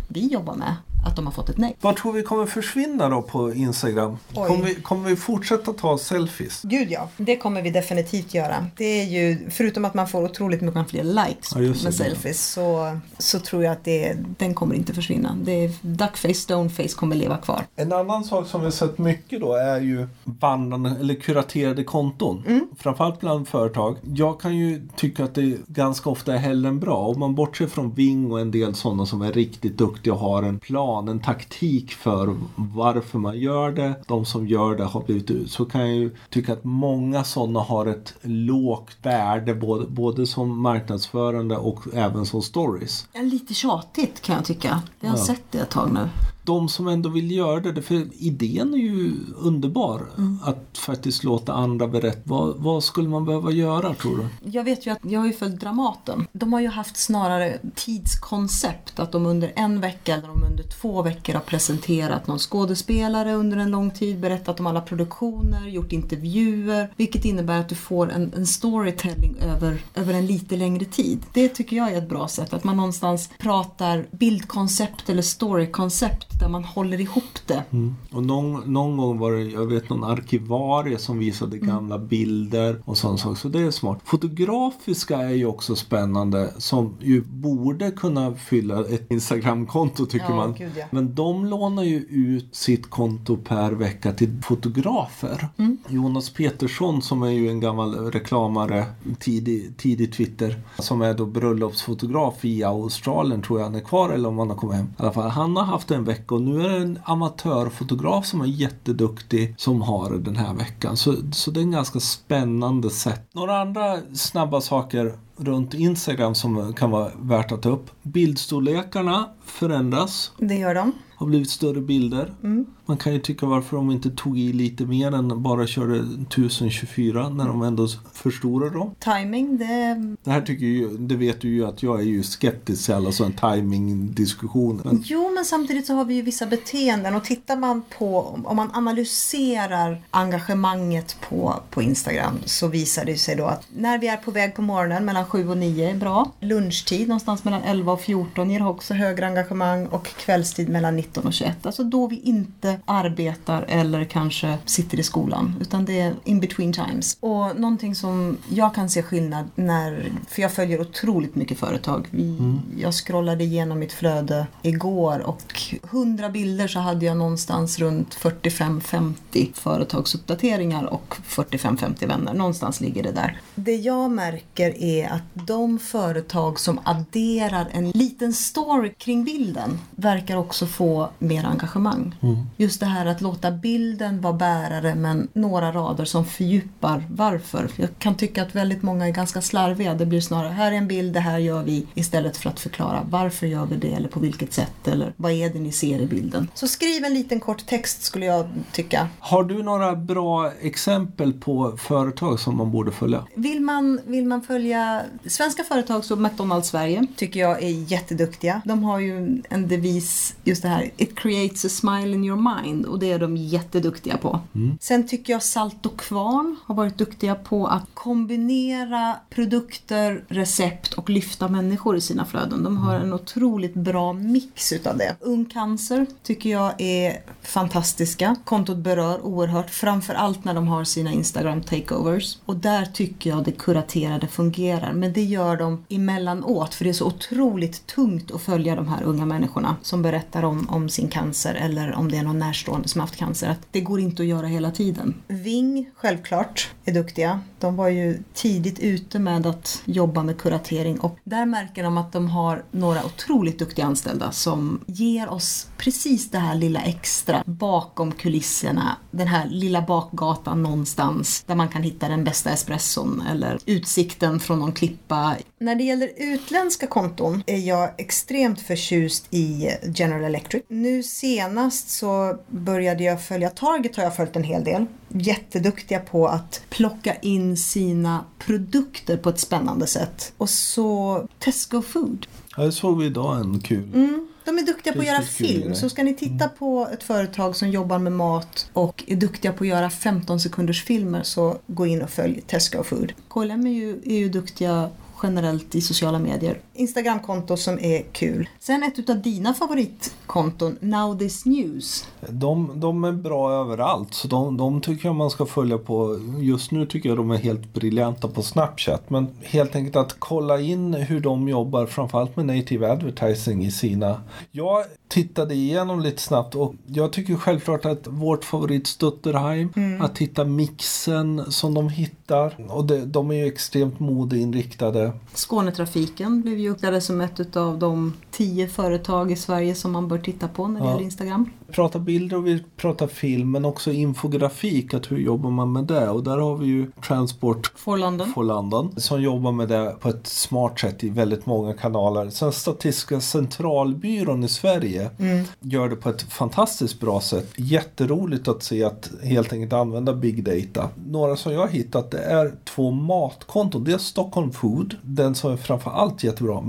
vi 0.09 0.27
jobbar 0.27 0.55
med 0.55 0.75
att 1.07 1.17
de 1.17 1.27
har 1.27 1.33
fått 1.33 1.49
ett 1.49 1.59
nej. 1.59 1.77
Vad 1.81 1.97
tror 1.97 2.13
vi 2.13 2.23
kommer 2.23 2.47
försvinna 2.47 3.09
då 3.09 3.23
på 3.23 3.55
Instagram? 3.55 4.19
Kommer 4.35 4.65
vi, 4.65 4.75
kommer 4.75 5.09
vi 5.09 5.17
fortsätta 5.17 5.73
ta 5.73 5.99
selfies? 5.99 6.63
Gud 6.63 6.91
ja, 6.91 7.09
det 7.17 7.37
kommer 7.37 7.63
vi 7.63 7.71
definitivt 7.71 8.35
göra. 8.35 8.67
Det 8.77 9.01
är 9.01 9.05
ju, 9.05 9.51
förutom 9.51 9.85
att 9.85 9.95
man 9.95 10.09
får 10.09 10.25
otroligt 10.25 10.61
mycket 10.61 10.91
fler 10.91 11.05
likes 11.05 11.53
ja, 11.55 11.61
med 11.61 11.95
selfies 11.95 12.53
så, 12.53 12.99
så 13.19 13.41
tror 13.41 13.65
jag 13.65 13.73
att 13.73 13.85
det, 13.85 14.17
den 14.39 14.55
kommer 14.55 14.75
inte 14.75 14.95
försvinna. 14.95 15.37
Det 15.43 15.65
är, 15.65 15.71
duckface, 15.81 16.35
stoneface 16.35 16.95
kommer 16.97 17.17
leva 17.17 17.37
kvar. 17.37 17.65
En 17.77 17.93
annan 17.93 18.25
sak 18.25 18.47
som 18.47 18.65
vi 18.65 18.73
sett 18.73 18.99
mycket 18.99 19.41
då 19.41 19.55
är 19.55 19.81
ju 19.81 20.09
vandrande 20.25 20.97
eller 21.01 21.15
kuraterade 21.15 21.85
konton. 21.85 22.43
Mm. 22.47 22.69
Framförallt 22.79 23.21
bland 23.21 23.49
företag. 23.49 23.97
Jag 24.15 24.41
kan 24.41 24.57
ju 24.57 24.89
tycka 24.97 25.25
att 25.25 25.35
det 25.35 25.59
ganska 25.67 26.11
ofta 26.11 26.35
är 26.35 26.39
hellre 26.39 26.69
än 26.69 26.81
bra. 26.81 26.99
Om 26.99 27.21
man 27.21 27.35
bortser 27.35 27.67
från 27.67 27.95
Ving 27.95 28.33
och 28.33 28.41
en 28.41 28.51
del 28.51 28.75
sådana 28.75 29.07
som 29.07 29.23
är 29.23 29.33
riktigt 29.33 29.79
duktiga 29.79 30.15
och 30.15 30.21
har 30.21 30.43
en 30.43 30.59
plan 30.59 30.88
plan, 30.89 31.09
en 31.09 31.21
taktik 31.21 31.93
för 31.93 32.37
varför 32.57 33.19
man 33.19 33.39
gör 33.39 33.73
det. 33.73 33.95
De 34.07 34.25
som 34.25 34.49
gör 34.49 34.77
det 34.77 34.85
har 34.85 35.03
blivit 35.03 35.31
ut. 35.31 35.51
Så 35.51 35.65
kan 35.65 35.81
jag 35.81 35.97
ju 35.97 36.17
tycka 36.31 36.53
att 36.53 36.65
många 36.65 37.25
sådana 37.25 37.61
har 37.61 37.87
ett 37.87 38.15
lågt 38.23 38.97
värde 39.03 39.55
både, 39.55 39.87
både 39.87 40.27
som 40.27 40.63
marknadsförande 40.63 41.57
och 41.57 41.81
även 41.95 42.27
som 42.27 42.43
stories. 42.43 43.07
Lite 43.15 43.55
tjatigt 43.55 44.21
kan 44.21 44.35
jag 44.37 44.45
tycka. 44.45 44.83
Jag 45.01 45.11
har 45.11 45.19
ja. 45.19 45.25
sett 45.25 45.43
det 45.51 45.59
ett 45.59 45.71
tag 45.71 45.93
nu 45.93 46.09
de 46.49 46.69
som 46.69 46.89
ändå 46.89 47.09
vill 47.09 47.31
göra 47.31 47.61
det, 47.61 47.83
för 47.83 48.07
idén 48.19 48.75
är 48.75 48.79
ju 48.79 49.13
underbar. 49.37 50.03
Mm. 50.19 50.39
Att 50.45 50.79
faktiskt 50.79 51.25
låta 51.25 51.53
andra 51.53 51.89
berätta. 51.89 52.21
Vad, 52.25 52.57
vad, 52.57 52.85
skulle 52.85 53.09
man 53.09 53.25
behöva 53.25 53.51
göra 53.51 53.95
tror 53.95 54.17
du? 54.17 54.51
Jag 54.51 54.65
vet 54.65 54.87
ju 54.87 54.91
att 54.91 54.99
jag 55.03 55.21
har 55.21 55.27
ju 55.27 55.33
följt 55.33 55.61
Dramaten. 55.61 56.27
De 56.33 56.53
har 56.53 56.61
ju 56.61 56.69
haft 56.69 56.97
snarare 56.97 57.59
tidskoncept. 57.75 59.01
Att 59.01 59.13
de 59.13 59.27
under 59.27 59.53
en 59.57 59.81
vecka 59.81 60.15
eller 60.15 60.29
de 60.29 60.43
under 60.51 60.63
två 60.63 61.03
veckor 61.03 61.35
har 61.35 61.41
presenterat 61.41 62.27
någon 62.27 62.39
skådespelare 62.39 63.35
under 63.35 63.57
en 63.57 63.71
lång 63.71 63.91
tid, 63.91 64.21
berättat 64.21 64.61
om 64.61 64.67
alla 64.67 64.81
produktioner, 64.81 65.69
gjort 65.69 65.93
intervjuer. 65.93 66.93
Vilket 66.97 67.25
innebär 67.25 67.61
att 67.61 67.69
du 67.69 67.75
får 67.75 68.11
en, 68.11 68.33
en 68.37 68.47
storytelling 68.47 69.37
över, 69.41 69.83
över 69.95 70.15
en 70.15 70.27
lite 70.27 70.57
längre 70.57 70.85
tid. 70.85 71.19
Det 71.33 71.49
tycker 71.49 71.77
jag 71.77 71.93
är 71.93 71.99
ett 71.99 72.09
bra 72.09 72.29
sätt. 72.29 72.53
Att 72.53 72.65
man 72.65 72.77
någonstans 72.77 73.31
pratar 73.39 74.07
bildkoncept 74.11 75.11
eller 75.11 75.23
storykoncept 75.23 76.38
där 76.39 76.49
man 76.49 76.65
håller 76.65 77.01
ihop 77.01 77.39
det. 77.47 77.65
Mm. 77.71 77.97
Och 78.11 78.23
någon, 78.23 78.73
någon 78.73 78.97
gång 78.97 79.19
var 79.19 79.33
det, 79.33 79.43
jag 79.43 79.67
vet 79.67 79.91
någon 79.91 80.05
arkivarie 80.05 80.99
som 80.99 81.19
visade 81.19 81.57
mm. 81.57 81.69
gamla 81.69 81.99
bilder 81.99 82.83
och 82.85 82.99
sånt 82.99 83.21
saker. 83.21 83.35
Så 83.35 83.49
det 83.49 83.61
är 83.61 83.71
smart. 83.71 83.99
Fotografiska 84.05 85.17
är 85.17 85.35
ju 85.35 85.47
också 85.47 85.77
spännande 85.77 86.53
som 86.59 86.95
ju 87.01 87.23
borde 87.23 87.91
kunna 87.91 88.35
fylla 88.35 88.81
ett 88.81 89.11
Instagramkonto 89.11 90.07
tycker 90.07 90.31
ja, 90.31 90.37
man. 90.37 90.55
Gud, 90.55 90.73
ja. 90.77 90.85
Men 90.91 91.15
de 91.15 91.47
lånar 91.47 91.83
ju 91.83 91.97
ut 91.99 92.57
sitt 92.57 92.91
konto 92.91 93.37
per 93.37 93.73
vecka 93.73 94.13
till 94.13 94.43
fotografer. 94.43 95.49
Mm. 95.57 95.79
Jonas 95.89 96.31
Petersson 96.31 97.03
som 97.03 97.23
är 97.23 97.31
ju 97.31 97.49
en 97.49 97.61
gammal 97.61 97.95
reklamare, 97.95 98.87
tidig, 99.19 99.77
tidig 99.77 100.13
Twitter, 100.13 100.61
som 100.79 101.03
är 101.03 101.15
då 101.15 101.27
bröllopsfotograf 101.27 102.45
i 102.45 102.65
Australien 102.65 103.43
tror 103.43 103.59
jag 103.59 103.67
han 103.67 103.75
är 103.75 103.81
kvar 103.81 104.11
eller 104.11 104.29
om 104.29 104.39
han 104.39 104.51
har 104.51 104.57
kommit 104.57 104.77
hem. 104.77 104.87
I 104.87 105.03
alla 105.03 105.13
fall, 105.13 105.31
han 105.31 105.57
har 105.57 105.65
haft 105.65 105.91
en 105.91 106.05
vecka 106.05 106.28
och 106.33 106.43
nu 106.43 106.65
är 106.65 106.69
det 106.69 106.77
en 106.77 106.99
amatörfotograf 107.05 108.27
som 108.27 108.41
är 108.41 108.47
jätteduktig 108.47 109.55
som 109.59 109.83
har 109.83 110.11
det 110.11 110.19
den 110.19 110.37
här 110.37 110.55
veckan. 110.55 110.97
Så, 110.97 111.15
så 111.33 111.51
det 111.51 111.61
är 111.61 111.63
en 111.63 111.71
ganska 111.71 112.01
spännande 112.01 112.91
sätt. 112.91 113.29
Några 113.33 113.61
andra 113.61 113.99
snabba 114.15 114.61
saker 114.61 115.19
runt 115.37 115.75
Instagram 115.75 116.35
som 116.35 116.73
kan 116.73 116.91
vara 116.91 117.11
värt 117.21 117.53
att 117.53 117.63
ta 117.63 117.69
upp. 117.69 117.91
Bildstorlekarna 118.03 119.29
förändras. 119.45 120.33
Det 120.39 120.55
gör 120.55 120.75
de. 120.75 120.93
Har 121.17 121.27
blivit 121.27 121.51
större 121.51 121.81
bilder. 121.81 122.35
Mm. 122.43 122.67
Man 122.87 122.97
kan 122.97 123.13
ju 123.13 123.19
tycka 123.19 123.47
varför 123.47 123.77
de 123.77 123.91
inte 123.91 124.11
tog 124.11 124.39
i 124.39 124.53
lite 124.53 124.87
mer 124.87 125.13
än 125.13 125.43
bara 125.43 125.67
körde 125.67 125.97
1024 125.99 127.29
när 127.29 127.49
de 127.49 127.63
ändå 127.63 127.89
förstorar 128.13 128.71
dem. 128.71 128.95
Timing, 128.99 129.59
det... 129.59 130.17
Det 130.25 130.31
här 130.31 130.41
tycker 130.41 130.67
ju, 130.67 130.97
det 130.97 131.17
vet 131.17 131.41
du 131.41 131.49
ju 131.49 131.67
att 131.67 131.83
jag 131.83 132.01
är 132.01 132.05
ju 132.05 132.23
skeptisk 132.23 132.85
till 132.85 132.95
alla 132.95 133.13
sådana 133.13 133.35
timing-diskussioner. 133.35 134.99
Jo, 135.05 135.28
men 135.39 135.45
samtidigt 135.45 135.87
så 135.87 135.95
har 135.95 136.05
vi 136.05 136.15
ju 136.15 136.23
vissa 136.23 136.47
beteenden 136.47 137.15
och 137.15 137.25
tittar 137.25 137.57
man 137.57 137.83
på, 137.99 138.39
om 138.45 138.57
man 138.57 138.71
analyserar 138.75 140.03
engagemanget 140.11 141.17
på, 141.29 141.55
på 141.71 141.83
Instagram 141.83 142.39
så 142.45 142.69
visar 142.69 143.05
det 143.05 143.17
sig 143.17 143.37
då 143.37 143.45
att 143.45 143.67
när 143.77 143.99
vi 143.99 144.09
är 144.09 144.17
på 144.17 144.31
väg 144.31 144.55
på 144.55 144.63
morgonen 144.63 145.05
mellan 145.05 145.27
7 145.27 145.49
och 145.49 145.59
9 145.59 145.91
är 145.91 145.95
bra. 145.95 146.33
Lunchtid 146.41 147.09
någonstans 147.09 147.45
mellan 147.45 147.63
11 147.63 147.93
och 147.93 148.01
14 148.01 148.51
ger 148.51 148.67
också 148.67 148.95
högre 148.95 149.27
engagemang 149.27 149.87
och 149.87 150.07
kvällstid 150.07 150.69
mellan 150.69 150.97
19 150.97 151.27
och 151.27 151.33
21. 151.33 151.67
Alltså 151.67 151.85
då 151.85 152.07
vi 152.07 152.21
inte 152.21 152.81
arbetar 152.85 153.65
eller 153.69 154.05
kanske 154.05 154.59
sitter 154.65 155.01
i 155.01 155.03
skolan 155.03 155.55
utan 155.61 155.85
det 155.85 156.01
är 156.01 156.15
in 156.25 156.41
between 156.41 156.73
times. 156.73 157.17
Och 157.21 157.61
någonting 157.61 157.95
som 157.95 158.37
jag 158.49 158.75
kan 158.75 158.91
se 158.91 159.03
skillnad 159.03 159.51
när, 159.55 160.13
för 160.29 160.43
jag 160.43 160.53
följer 160.53 160.81
otroligt 160.81 161.35
mycket 161.35 161.59
företag. 161.59 162.09
Vi, 162.11 162.29
mm. 162.29 162.61
Jag 162.79 162.95
scrollade 162.95 163.45
igenom 163.45 163.79
mitt 163.79 163.93
flöde 163.93 164.47
igår 164.63 165.28
och 165.29 165.63
100 165.91 166.29
bilder 166.29 166.69
så 166.69 166.79
hade 166.79 167.07
jag 167.07 167.17
någonstans 167.17 167.79
runt 167.79 168.15
45-50 168.15 169.53
företagsuppdateringar 169.55 170.85
och 170.85 171.15
45-50 171.27 172.07
vänner. 172.07 172.35
Någonstans 172.35 172.81
ligger 172.81 173.03
det 173.03 173.13
där. 173.13 173.41
Det 173.55 173.77
jag 173.77 174.11
märker 174.11 174.83
är 174.83 175.09
att 175.09 175.47
de 175.47 175.79
företag 175.79 176.61
som 176.61 176.81
adderar 176.85 177.69
en 177.73 177.91
liten 177.91 178.33
story 178.33 178.95
kring 178.99 179.25
bilden 179.25 179.79
verkar 179.91 180.37
också 180.37 180.67
få 180.67 181.09
mer 181.19 181.45
engagemang. 181.45 182.15
Mm. 182.21 182.37
Just 182.57 182.81
det 182.81 182.87
här 182.87 183.07
att 183.07 183.21
låta 183.21 183.51
bilden 183.51 184.21
vara 184.21 184.33
bärare 184.33 184.95
men 184.95 185.29
några 185.33 185.73
rader 185.73 186.05
som 186.05 186.25
fördjupar 186.25 187.05
varför. 187.11 187.71
Jag 187.77 187.89
kan 187.99 188.15
tycka 188.15 188.43
att 188.43 188.55
väldigt 188.55 188.83
många 188.83 189.07
är 189.07 189.13
ganska 189.13 189.43
slarviga. 189.43 189.95
Det 189.95 190.07
blir 190.07 190.21
snarare, 190.21 190.53
här 190.53 190.73
är 190.73 190.77
en 190.77 190.89
bild, 190.89 191.15
det 191.15 191.21
här 191.21 191.39
gör 191.39 191.63
vi 191.63 191.87
istället 191.95 192.37
för 192.37 192.51
att 192.51 192.61
förklara 192.61 193.07
varför 193.11 193.47
gör 193.47 193.67
vi 193.67 193.77
det 193.77 193.95
eller 193.95 194.09
på 194.09 194.21
vilket 194.21 194.53
sätt 194.53 194.89
eller 194.89 195.13
vad 195.21 195.33
är 195.33 195.51
det 195.51 195.59
ni 195.59 195.73
ser 195.73 196.01
i 196.01 196.07
bilden. 196.07 196.49
Så 196.55 196.69
skriv 196.69 197.05
en 197.05 197.15
liten 197.15 197.41
kort 197.41 197.67
text 197.67 198.03
skulle 198.03 198.27
jag 198.27 198.49
tycka. 198.73 199.09
Har 199.19 199.45
du 199.45 199.63
några 199.63 199.97
bra 199.97 200.53
exempel 200.61 201.33
på 201.33 201.77
företag 201.77 202.41
som 202.41 202.57
man 202.57 202.71
borde 202.71 202.93
följa? 202.93 203.25
Vill 203.35 203.61
man, 203.61 204.01
vill 204.07 204.27
man 204.27 204.43
följa 204.43 205.03
svenska 205.27 205.65
företag 205.65 206.05
så 206.05 206.17
McDonalds 206.17 206.69
Sverige 206.69 207.07
tycker 207.17 207.41
jag 207.41 207.63
är 207.63 207.93
jätteduktiga. 207.93 208.63
De 208.65 208.83
har 208.83 208.99
ju 208.99 209.43
en 209.51 209.69
devis, 209.69 210.37
just 210.45 210.63
det 210.63 210.69
här, 210.69 210.91
it 210.97 211.19
creates 211.19 211.65
a 211.65 211.69
smile 211.69 212.15
in 212.15 212.25
your 212.25 212.61
mind 212.61 212.87
och 212.87 212.99
det 212.99 213.13
är 213.13 213.19
de 213.19 213.37
jätteduktiga 213.37 214.17
på. 214.17 214.41
Mm. 214.55 214.79
Sen 214.81 215.09
tycker 215.09 215.33
jag 215.33 215.43
Salt 215.43 215.87
och 215.87 216.01
Kvarn 216.01 216.57
har 216.65 216.75
varit 216.75 216.99
duktiga 216.99 217.35
på 217.35 217.67
att 217.67 217.85
kombinera 217.95 219.17
produkter, 219.31 220.25
recept 220.29 220.93
och 221.09 221.13
lyfta 221.13 221.49
människor 221.49 221.97
i 221.97 222.01
sina 222.01 222.25
flöden. 222.25 222.63
De 222.63 222.77
har 222.77 222.95
en 222.95 223.13
otroligt 223.13 223.75
bra 223.75 224.13
mix 224.13 224.73
utav 224.73 224.99
det. 224.99 225.17
Ung 225.21 225.45
Cancer 225.45 226.07
tycker 226.23 226.51
jag 226.51 226.81
är 226.81 227.17
fantastiska. 227.43 228.37
Kontot 228.45 228.77
berör 228.77 229.27
oerhört, 229.27 229.71
framförallt 229.71 230.45
när 230.45 230.55
de 230.55 230.69
har 230.69 230.85
sina 230.85 231.13
Instagram 231.13 231.63
takeovers. 231.63 232.39
Och 232.45 232.57
där 232.57 232.85
tycker 232.85 233.31
jag 233.31 233.45
det 233.45 233.53
kuraterade 233.53 234.27
fungerar. 234.27 234.93
Men 234.93 235.13
det 235.13 235.23
gör 235.23 235.57
de 235.57 235.85
emellanåt 235.89 236.75
för 236.75 236.85
det 236.85 236.91
är 236.91 236.95
så 236.95 237.07
otroligt 237.07 237.87
tungt 237.87 238.31
att 238.31 238.43
följa 238.43 238.77
de 238.77 238.89
här 238.89 239.03
unga 239.03 239.27
människorna 239.27 239.77
som 239.83 240.03
berättar 240.03 240.43
om, 240.43 240.69
om 240.71 240.89
sin 240.89 241.09
cancer 241.09 241.55
eller 241.55 241.95
om 241.95 242.11
det 242.11 242.17
är 242.17 242.23
någon 242.23 242.39
närstående 242.39 242.89
som 242.89 243.01
haft 243.01 243.17
cancer. 243.17 243.49
Att 243.49 243.67
det 243.71 243.81
går 243.81 244.01
inte 244.01 244.23
att 244.23 244.29
göra 244.29 244.47
hela 244.47 244.71
tiden. 244.71 245.15
Ving, 245.29 245.91
självklart, 245.97 246.71
är 246.85 246.93
duktiga. 246.93 247.41
De 247.61 247.77
var 247.77 247.89
ju 247.89 248.23
tidigt 248.35 248.79
ute 248.79 249.19
med 249.19 249.47
att 249.47 249.83
jobba 249.85 250.23
med 250.23 250.39
kuratering 250.39 251.01
och 251.01 251.19
där 251.25 251.47
märker 251.47 251.83
de 251.83 251.99
att 251.99 252.13
de 252.13 252.29
har 252.29 252.65
några 252.71 253.05
otroligt 253.05 253.59
duktiga 253.59 253.85
anställda 253.87 254.33
som 254.33 254.81
ger 254.87 255.29
oss 255.29 255.67
precis 255.77 256.31
det 256.31 256.39
här 256.39 256.55
lilla 256.55 256.81
extra 256.81 257.43
bakom 257.47 258.13
kulisserna. 258.13 258.97
Den 259.11 259.29
här 259.29 259.47
lilla 259.49 259.83
bakgatan 259.83 260.63
någonstans 260.63 261.45
där 261.47 261.55
man 261.55 261.69
kan 261.69 261.83
hitta 261.83 262.09
den 262.09 262.25
bästa 262.25 262.51
espresson 262.51 263.23
eller 263.31 263.59
utsikten 263.67 264.41
från 264.41 264.59
någon 264.59 264.73
klippa. 264.73 265.37
När 265.59 265.75
det 265.75 265.85
gäller 265.85 266.11
utländska 266.17 266.87
konton 266.87 267.43
är 267.47 267.59
jag 267.59 267.91
extremt 267.99 268.61
förtjust 268.61 269.27
i 269.31 269.69
General 269.95 270.25
Electric. 270.25 270.63
Nu 270.69 271.03
senast 271.03 271.91
så 271.91 272.39
började 272.49 273.05
jag 273.05 273.23
följa 273.23 273.51
Target 273.51 273.97
har 273.97 274.05
jag 274.05 274.17
följt 274.17 274.37
en 274.37 274.45
hel 274.45 274.65
del. 274.65 274.87
Jätteduktiga 275.09 275.99
på 275.99 276.27
att 276.27 276.63
plocka 276.71 277.15
in 277.15 277.57
sina 277.57 278.25
produkter 278.39 279.17
på 279.17 279.29
ett 279.29 279.41
spännande 279.41 279.87
sätt. 279.87 280.33
Och 280.37 280.51
så 280.51 281.27
Tesco 281.39 281.83
Food. 281.83 282.27
Här 282.57 282.71
såg 282.71 282.99
vi 282.99 283.07
idag 283.07 283.41
en 283.41 283.61
kul. 283.61 283.95
Mm. 283.95 284.29
De 284.45 284.59
är 284.59 284.63
duktiga 284.63 284.93
på 284.93 285.01
att 285.01 285.07
göra 285.07 285.23
film. 285.23 285.75
Så 285.75 285.89
ska 285.89 286.03
ni 286.03 286.15
titta 286.15 286.45
mm. 286.45 286.57
på 286.59 286.89
ett 286.93 287.03
företag 287.03 287.57
som 287.57 287.71
jobbar 287.71 287.99
med 287.99 288.13
mat 288.13 288.71
och 288.73 289.05
är 289.07 289.17
duktiga 289.17 289.53
på 289.53 289.65
att 289.65 289.69
göra 289.69 289.91
15 289.91 290.41
sekunders 290.41 290.85
filmer 290.85 291.23
så 291.23 291.59
gå 291.67 291.87
in 291.87 292.03
och 292.03 292.11
följ 292.11 292.41
Tesco 292.47 292.83
Food. 292.83 293.13
KLM 293.29 293.67
är 293.67 293.71
ju, 293.71 294.01
är 294.05 294.19
ju 294.19 294.29
duktiga 294.29 294.91
generellt 295.23 295.75
i 295.75 295.81
sociala 295.81 296.19
medier. 296.19 296.61
Instagramkonto 296.75 297.57
som 297.57 297.79
är 297.79 298.03
kul. 298.13 298.49
Sen 298.59 298.83
ett 298.83 299.11
av 299.11 299.23
dina 299.23 299.55
favoritkonton, 299.55 300.77
Now 300.81 301.19
This 301.19 301.45
News. 301.45 302.09
De, 302.29 302.73
de 302.75 303.05
är 303.05 303.13
bra 303.13 303.53
överallt 303.53 304.15
så 304.15 304.29
de, 304.29 304.57
de 304.57 304.81
tycker 304.81 305.09
jag 305.09 305.15
man 305.15 305.31
ska 305.31 305.47
följa 305.47 305.79
på. 305.79 306.19
Just 306.39 306.71
nu 306.71 306.87
tycker 306.87 307.09
jag 307.09 307.19
de 307.19 307.31
är 307.31 307.37
helt 307.37 307.75
briljanta 307.75 308.29
på 308.29 308.43
Snapchat. 308.43 309.11
Men 309.11 309.27
helt 309.43 309.77
enkelt 309.77 309.97
att 309.97 310.17
kolla 310.19 310.61
in 310.61 310.95
hur 310.95 311.21
de 311.21 311.49
jobbar 311.49 311.87
framförallt 311.87 312.37
med 312.37 312.47
native 312.47 312.91
advertising 312.91 313.65
i 313.65 313.71
sina. 313.71 314.23
Jag 314.51 314.85
tittade 315.09 315.55
igenom 315.55 316.01
lite 316.01 316.23
snabbt 316.23 316.55
och 316.55 316.75
jag 316.87 317.13
tycker 317.13 317.37
självklart 317.37 317.85
att 317.85 318.07
vårt 318.07 318.45
favorit 318.45 318.87
Stutterheim, 318.87 319.73
mm. 319.77 320.03
att 320.03 320.19
hitta 320.19 320.45
mixen 320.45 321.53
som 321.53 321.75
de 321.75 321.89
hittar. 321.89 322.55
Och 322.69 322.85
det, 322.85 323.05
de 323.05 323.31
är 323.31 323.35
ju 323.35 323.47
extremt 323.47 324.01
modeinriktade. 324.01 325.08
Skånetrafiken 325.35 326.43
blev 326.43 326.59
ju 326.59 326.71
uppdaterad 326.71 327.03
som 327.03 327.21
ett 327.21 327.57
av 327.57 327.79
de 327.79 328.15
tio 328.31 328.69
företag 328.69 329.33
i 329.33 329.37
Sverige 329.37 329.75
som 329.75 329.93
man 329.93 330.09
bör 330.09 330.19
titta 330.19 330.49
på 330.49 330.69
när 330.69 330.81
det 330.81 330.87
ja. 330.87 330.93
gäller 330.93 331.05
Instagram. 331.05 331.51
Pratar 331.73 332.01
bilder 332.01 332.37
och 332.37 332.47
vi 332.47 332.65
pratar 332.77 333.07
film 333.07 333.51
men 333.51 333.65
också 333.65 333.93
infografik, 333.93 334.95
att 334.95 335.11
hur 335.11 335.19
jobbar 335.19 335.51
man 335.51 335.73
med 335.73 335.85
det? 335.85 336.09
Och 336.09 336.25
där 336.25 336.39
har 336.39 336.57
vi 336.57 336.67
ju 336.67 336.91
Transport 337.07 337.73
for 337.77 337.97
London. 337.97 338.33
for 338.35 338.45
London 338.45 338.95
som 338.97 339.23
jobbar 339.23 339.53
med 339.53 339.69
det 339.69 339.97
på 340.01 340.09
ett 340.09 340.27
smart 340.27 340.81
sätt 340.81 341.05
i 341.05 341.09
väldigt 341.09 341.47
många 341.47 341.75
kanaler. 341.75 342.31
Sen 342.31 342.53
Statistiska 342.53 343.21
centralbyrån 343.21 344.45
i 344.45 344.49
Sverige 344.49 345.11
mm. 345.19 345.45
gör 345.61 345.89
det 345.89 345.97
på 345.97 346.09
ett 346.11 346.23
fantastiskt 346.23 347.01
bra 347.01 347.21
sätt. 347.21 347.49
Jätteroligt 347.57 348.49
att 348.49 348.63
se 348.63 348.85
att 348.85 349.11
helt 349.23 349.53
enkelt 349.53 349.73
använda 349.73 350.15
big 350.15 350.45
data. 350.45 350.89
Några 351.07 351.37
som 351.37 351.53
jag 351.53 351.61
har 351.61 351.69
hittat 351.69 352.11
det 352.11 352.19
är 352.19 352.53
två 352.65 352.91
matkonton. 352.91 353.85
Det 353.85 353.93
är 353.93 353.99
Stockholm 353.99 354.53
Food, 354.53 354.97
den 355.03 355.35
som 355.35 355.53
är 355.53 355.57
framförallt 355.57 356.25
jättebra. 356.25 356.61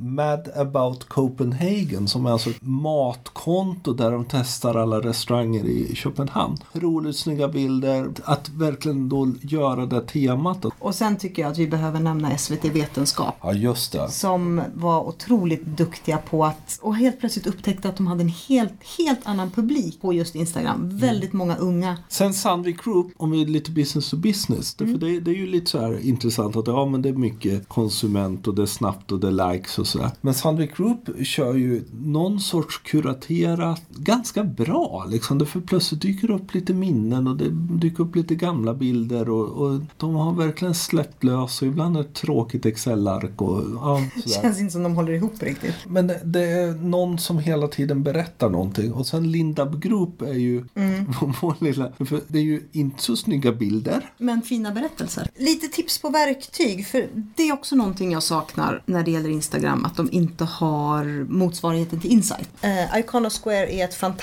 Mad 0.00 0.48
about 0.56 1.04
Copenhagen 1.04 2.08
som 2.08 2.26
är 2.26 2.30
alltså 2.30 2.50
ett 2.50 2.62
matkonto 2.62 3.92
där 3.92 4.10
de 4.10 4.24
testar 4.42 4.74
alla 4.74 5.00
restauranger 5.00 5.64
i 5.64 5.94
Köpenhamn. 5.94 6.56
Roligt 6.72 7.16
snygga 7.16 7.48
bilder, 7.48 8.10
att 8.24 8.48
verkligen 8.48 9.08
då 9.08 9.32
göra 9.40 9.86
det 9.86 10.00
temat. 10.00 10.64
Och 10.78 10.94
sen 10.94 11.16
tycker 11.16 11.42
jag 11.42 11.52
att 11.52 11.58
vi 11.58 11.66
behöver 11.66 12.00
nämna 12.00 12.38
SVT 12.38 12.64
Vetenskap. 12.64 13.34
Ja, 13.42 13.52
just 13.52 13.92
det. 13.92 14.08
Som 14.10 14.62
var 14.74 15.00
otroligt 15.08 15.66
duktiga 15.66 16.18
på 16.18 16.44
att, 16.44 16.78
och 16.82 16.96
helt 16.96 17.20
plötsligt 17.20 17.46
upptäckte 17.46 17.88
att 17.88 17.96
de 17.96 18.06
hade 18.06 18.22
en 18.22 18.32
helt, 18.48 18.72
helt 18.98 19.20
annan 19.24 19.50
publik 19.50 20.00
på 20.00 20.12
just 20.12 20.34
Instagram. 20.34 20.80
Mm. 20.80 20.98
Väldigt 20.98 21.32
många 21.32 21.56
unga. 21.56 21.96
Sen 22.08 22.34
Sandvik 22.34 22.84
Group, 22.84 23.12
om 23.16 23.30
vi 23.30 23.42
är 23.42 23.46
lite 23.46 23.70
business 23.70 24.10
to 24.10 24.16
business. 24.16 24.76
Mm. 24.80 24.92
För 24.92 25.06
det, 25.06 25.20
det, 25.20 25.30
är 25.30 25.34
ju 25.34 25.46
lite 25.46 25.70
så 25.70 25.78
här 25.78 26.06
intressant 26.06 26.56
att 26.56 26.66
ja, 26.66 26.86
men 26.86 27.02
det 27.02 27.08
är 27.08 27.12
mycket 27.12 27.68
konsument 27.68 28.48
och 28.48 28.54
det 28.54 28.62
är 28.62 28.66
snabbt 28.66 29.12
och 29.12 29.20
det 29.20 29.26
är 29.26 29.52
likes 29.52 29.78
och 29.78 29.86
sådär. 29.86 30.10
Men 30.20 30.34
Sandvik 30.34 30.76
Group 30.76 31.26
kör 31.26 31.54
ju 31.54 31.84
någon 31.92 32.40
sorts 32.40 32.78
kuraterat 32.78 33.82
ganska 33.88 34.31
bra. 34.40 35.06
Liksom. 35.08 35.38
Det 35.38 35.46
för 35.46 35.60
plötsligt 35.60 36.02
dyker 36.02 36.30
upp 36.30 36.54
lite 36.54 36.74
minnen 36.74 37.26
och 37.26 37.36
det 37.36 37.50
dyker 37.50 38.02
upp 38.02 38.16
lite 38.16 38.34
gamla 38.34 38.74
bilder 38.74 39.30
och, 39.30 39.48
och 39.48 39.80
de 39.96 40.14
har 40.14 40.32
verkligen 40.32 40.74
släppt 40.74 41.24
lös 41.24 41.62
och 41.62 41.68
ibland 41.68 41.96
är 41.96 42.02
det 42.02 42.08
ett 42.08 42.14
tråkigt 42.14 42.66
Excel-ark. 42.66 43.42
Och, 43.42 43.62
ja, 43.74 44.02
det 44.24 44.30
känns 44.30 44.60
inte 44.60 44.72
som 44.72 44.82
de 44.82 44.96
håller 44.96 45.12
ihop 45.12 45.42
riktigt. 45.42 45.74
Men 45.86 46.12
det 46.24 46.44
är 46.44 46.72
någon 46.72 47.18
som 47.18 47.38
hela 47.38 47.68
tiden 47.68 48.02
berättar 48.02 48.50
någonting 48.50 48.92
och 48.92 49.06
sen 49.06 49.32
Lindab 49.32 49.82
Group 49.82 50.22
är 50.22 50.32
ju 50.32 50.64
mm. 50.74 51.12
vår 51.40 51.64
lilla, 51.64 51.92
för 51.98 52.20
det 52.28 52.38
är 52.38 52.42
ju 52.42 52.68
inte 52.72 53.02
så 53.02 53.16
snygga 53.16 53.52
bilder. 53.52 54.10
Men 54.18 54.42
fina 54.42 54.70
berättelser. 54.70 55.28
Lite 55.36 55.68
tips 55.68 55.98
på 56.02 56.08
verktyg 56.08 56.86
för 56.86 57.08
det 57.36 57.48
är 57.48 57.52
också 57.52 57.76
någonting 57.76 58.12
jag 58.12 58.22
saknar 58.22 58.82
när 58.86 59.02
det 59.02 59.10
gäller 59.10 59.30
Instagram 59.30 59.84
att 59.84 59.96
de 59.96 60.08
inte 60.12 60.44
har 60.44 61.32
motsvarigheten 61.32 62.00
till 62.00 62.10
Insight. 62.10 62.48
Uh, 62.64 62.98
Iconosquare 62.98 63.72
är 63.72 63.84
ett 63.84 63.94
fantastiskt, 63.94 64.21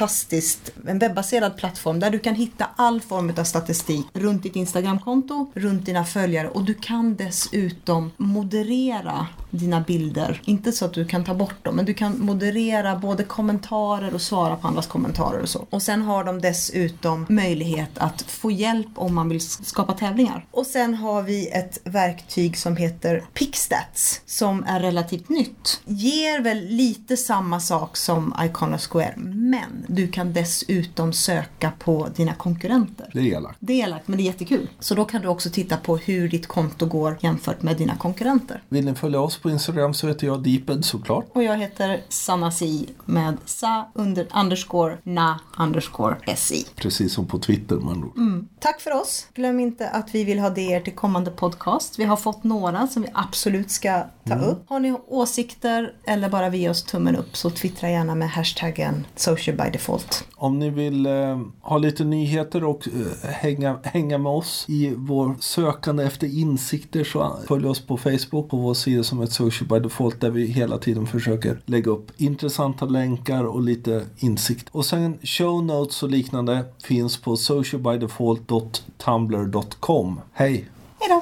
en 0.88 1.00
webbaserad 1.00 1.58
plattform 1.58 2.00
där 2.00 2.10
du 2.10 2.20
kan 2.20 2.36
hitta 2.36 2.70
all 2.76 3.02
form 3.02 3.34
av 3.38 3.44
statistik 3.44 4.06
runt 4.14 4.44
ditt 4.44 4.56
Instagramkonto, 4.56 5.52
runt 5.54 5.86
dina 5.86 6.06
följare 6.06 6.50
och 6.50 6.64
du 6.64 6.74
kan 6.74 7.16
dessutom 7.16 8.12
moderera 8.18 9.28
dina 9.52 9.82
bilder. 9.82 10.42
Inte 10.46 10.72
så 10.72 10.86
att 10.86 10.94
du 10.94 11.06
kan 11.06 11.24
ta 11.24 11.34
bort 11.34 11.66
dem, 11.66 11.76
men 11.76 11.86
du 11.86 11.94
kan 11.94 12.20
moderera 12.20 12.96
både 12.96 13.24
kommentarer 13.24 14.14
och 14.14 14.22
svara 14.22 14.56
på 14.56 14.68
andras 14.68 14.88
kommentarer 14.88 15.42
och 15.42 15.50
så. 15.50 15.68
Och 15.70 15.82
sen 15.82 16.02
har 16.02 16.24
de 16.24 16.42
dessutom 16.42 17.26
möjlighet 17.30 17.98
att 17.98 18.22
få 18.22 18.52
hjälp 18.52 18.88
om 18.96 19.16
man 19.16 19.30
vill 19.30 19.42
skapa 19.42 19.94
tävlingar. 19.94 20.46
Och 20.52 20.66
sen 20.66 20.94
har 20.94 21.22
vi 21.22 21.50
ett 21.50 21.82
verktyg 21.84 22.58
som 22.58 22.76
heter 22.76 23.24
Pixstats 23.34 24.22
som 24.26 24.64
är 24.68 24.80
relativt 24.80 25.30
nytt. 25.30 25.82
Ger 25.86 26.42
väl 26.42 26.66
lite 26.66 27.18
samma 27.18 27.60
sak 27.60 27.98
som 27.98 28.36
Icona 28.46 28.78
Square 28.78 29.14
men 29.18 29.86
du 29.90 30.08
kan 30.08 30.34
dessutom 30.34 31.14
söka 31.14 31.72
på 31.80 32.08
dina 32.16 32.34
konkurrenter. 32.34 33.10
Det 33.14 33.20
är 33.20 33.26
elakt. 33.26 33.58
Det 33.60 33.74
är 33.74 33.84
elakt, 33.84 34.08
men 34.08 34.18
det 34.18 34.24
är 34.24 34.26
jättekul. 34.26 34.70
Så 34.80 34.96
då 34.96 35.06
kan 35.06 35.22
du 35.22 35.28
också 35.28 35.50
titta 35.50 35.78
på 35.78 35.98
hur 35.98 36.30
ditt 36.30 36.48
konto 36.48 36.86
går 36.86 37.18
jämfört 37.22 37.62
med 37.62 37.78
dina 37.78 37.96
konkurrenter. 37.96 38.64
Vill 38.70 38.86
ni 38.86 38.96
följa 38.96 39.20
oss 39.20 39.38
på 39.38 39.50
Instagram 39.50 39.94
så 39.94 40.08
heter 40.08 40.28
jag 40.28 40.44
Deeped 40.44 40.86
såklart. 40.86 41.26
Och 41.34 41.44
jag 41.44 41.58
heter 41.58 42.02
Sanasi 42.10 42.90
med 43.06 43.38
sa 43.46 43.92
under 43.94 44.28
underscore 44.36 44.98
na 45.04 45.40
underscore 45.60 46.36
si. 46.36 46.66
Precis 46.76 47.14
som 47.14 47.28
på 47.28 47.40
Twitter 47.40 47.76
andra 47.76 48.08
ord. 48.08 48.46
Tack 48.60 48.82
för 48.82 48.92
oss. 48.92 49.28
Glöm 49.34 49.60
inte 49.60 49.90
att 49.90 50.16
vi 50.16 50.24
vill 50.24 50.40
ha 50.40 50.52
idéer 50.52 50.82
till 50.82 50.96
kommande 50.96 51.32
podcast. 51.32 52.00
Vi 52.00 52.04
har 52.04 52.18
fått 52.18 52.44
några 52.44 52.88
som 52.88 53.02
vi 53.02 53.10
absolut 53.14 53.72
ska 53.72 54.04
ta 54.28 54.36
upp. 54.36 54.70
Har 54.70 54.80
ni 54.80 54.98
åsikter 55.08 55.94
eller 56.06 56.30
bara 56.30 56.50
vi 56.50 56.70
oss 56.70 56.84
tummen 56.84 57.16
upp 57.16 57.38
så 57.38 57.50
twittra 57.50 57.90
gärna 57.90 58.16
med 58.16 58.30
hashtaggen 58.30 59.06
social 59.16 59.58
by 59.58 59.72
default. 59.80 60.28
Om 60.36 60.60
ni 60.60 60.70
vill 60.70 61.06
eh, 61.06 61.40
ha 61.62 61.78
lite 61.78 62.04
nyheter 62.04 62.64
och 62.64 62.88
eh, 62.88 62.94
hänga, 63.30 63.80
hänga 63.84 64.18
med 64.18 64.32
oss 64.32 64.66
i 64.68 64.94
vår 64.96 65.36
sökande 65.40 66.04
efter 66.04 66.40
insikter 66.40 67.04
så 67.04 67.38
följ 67.48 67.68
oss 67.68 67.80
på 67.80 67.98
Facebook 67.98 68.50
på 68.50 68.58
vår 68.58 68.74
sida 68.74 69.04
som 69.04 69.22
ett 69.22 69.32
social 69.32 69.68
by 69.68 69.80
default 69.80 70.22
där 70.22 70.30
vi 70.30 70.46
hela 70.46 70.78
tiden 70.78 71.08
försöker 71.08 71.62
lägga 71.66 71.92
upp 71.92 72.12
intressanta 72.18 72.86
länkar 72.86 73.44
och 73.44 73.62
lite 73.62 74.06
insikt. 74.18 74.68
Och 74.72 74.86
sen 74.86 75.18
show 75.24 75.64
notes 75.64 76.04
och 76.04 76.10
liknande 76.10 76.66
finns 76.84 77.18
på 77.18 77.38
socialbydefault.tumblr.com. 77.38 80.22
Hej! 80.34 80.70
Hej 81.00 81.10
då! 81.10 81.22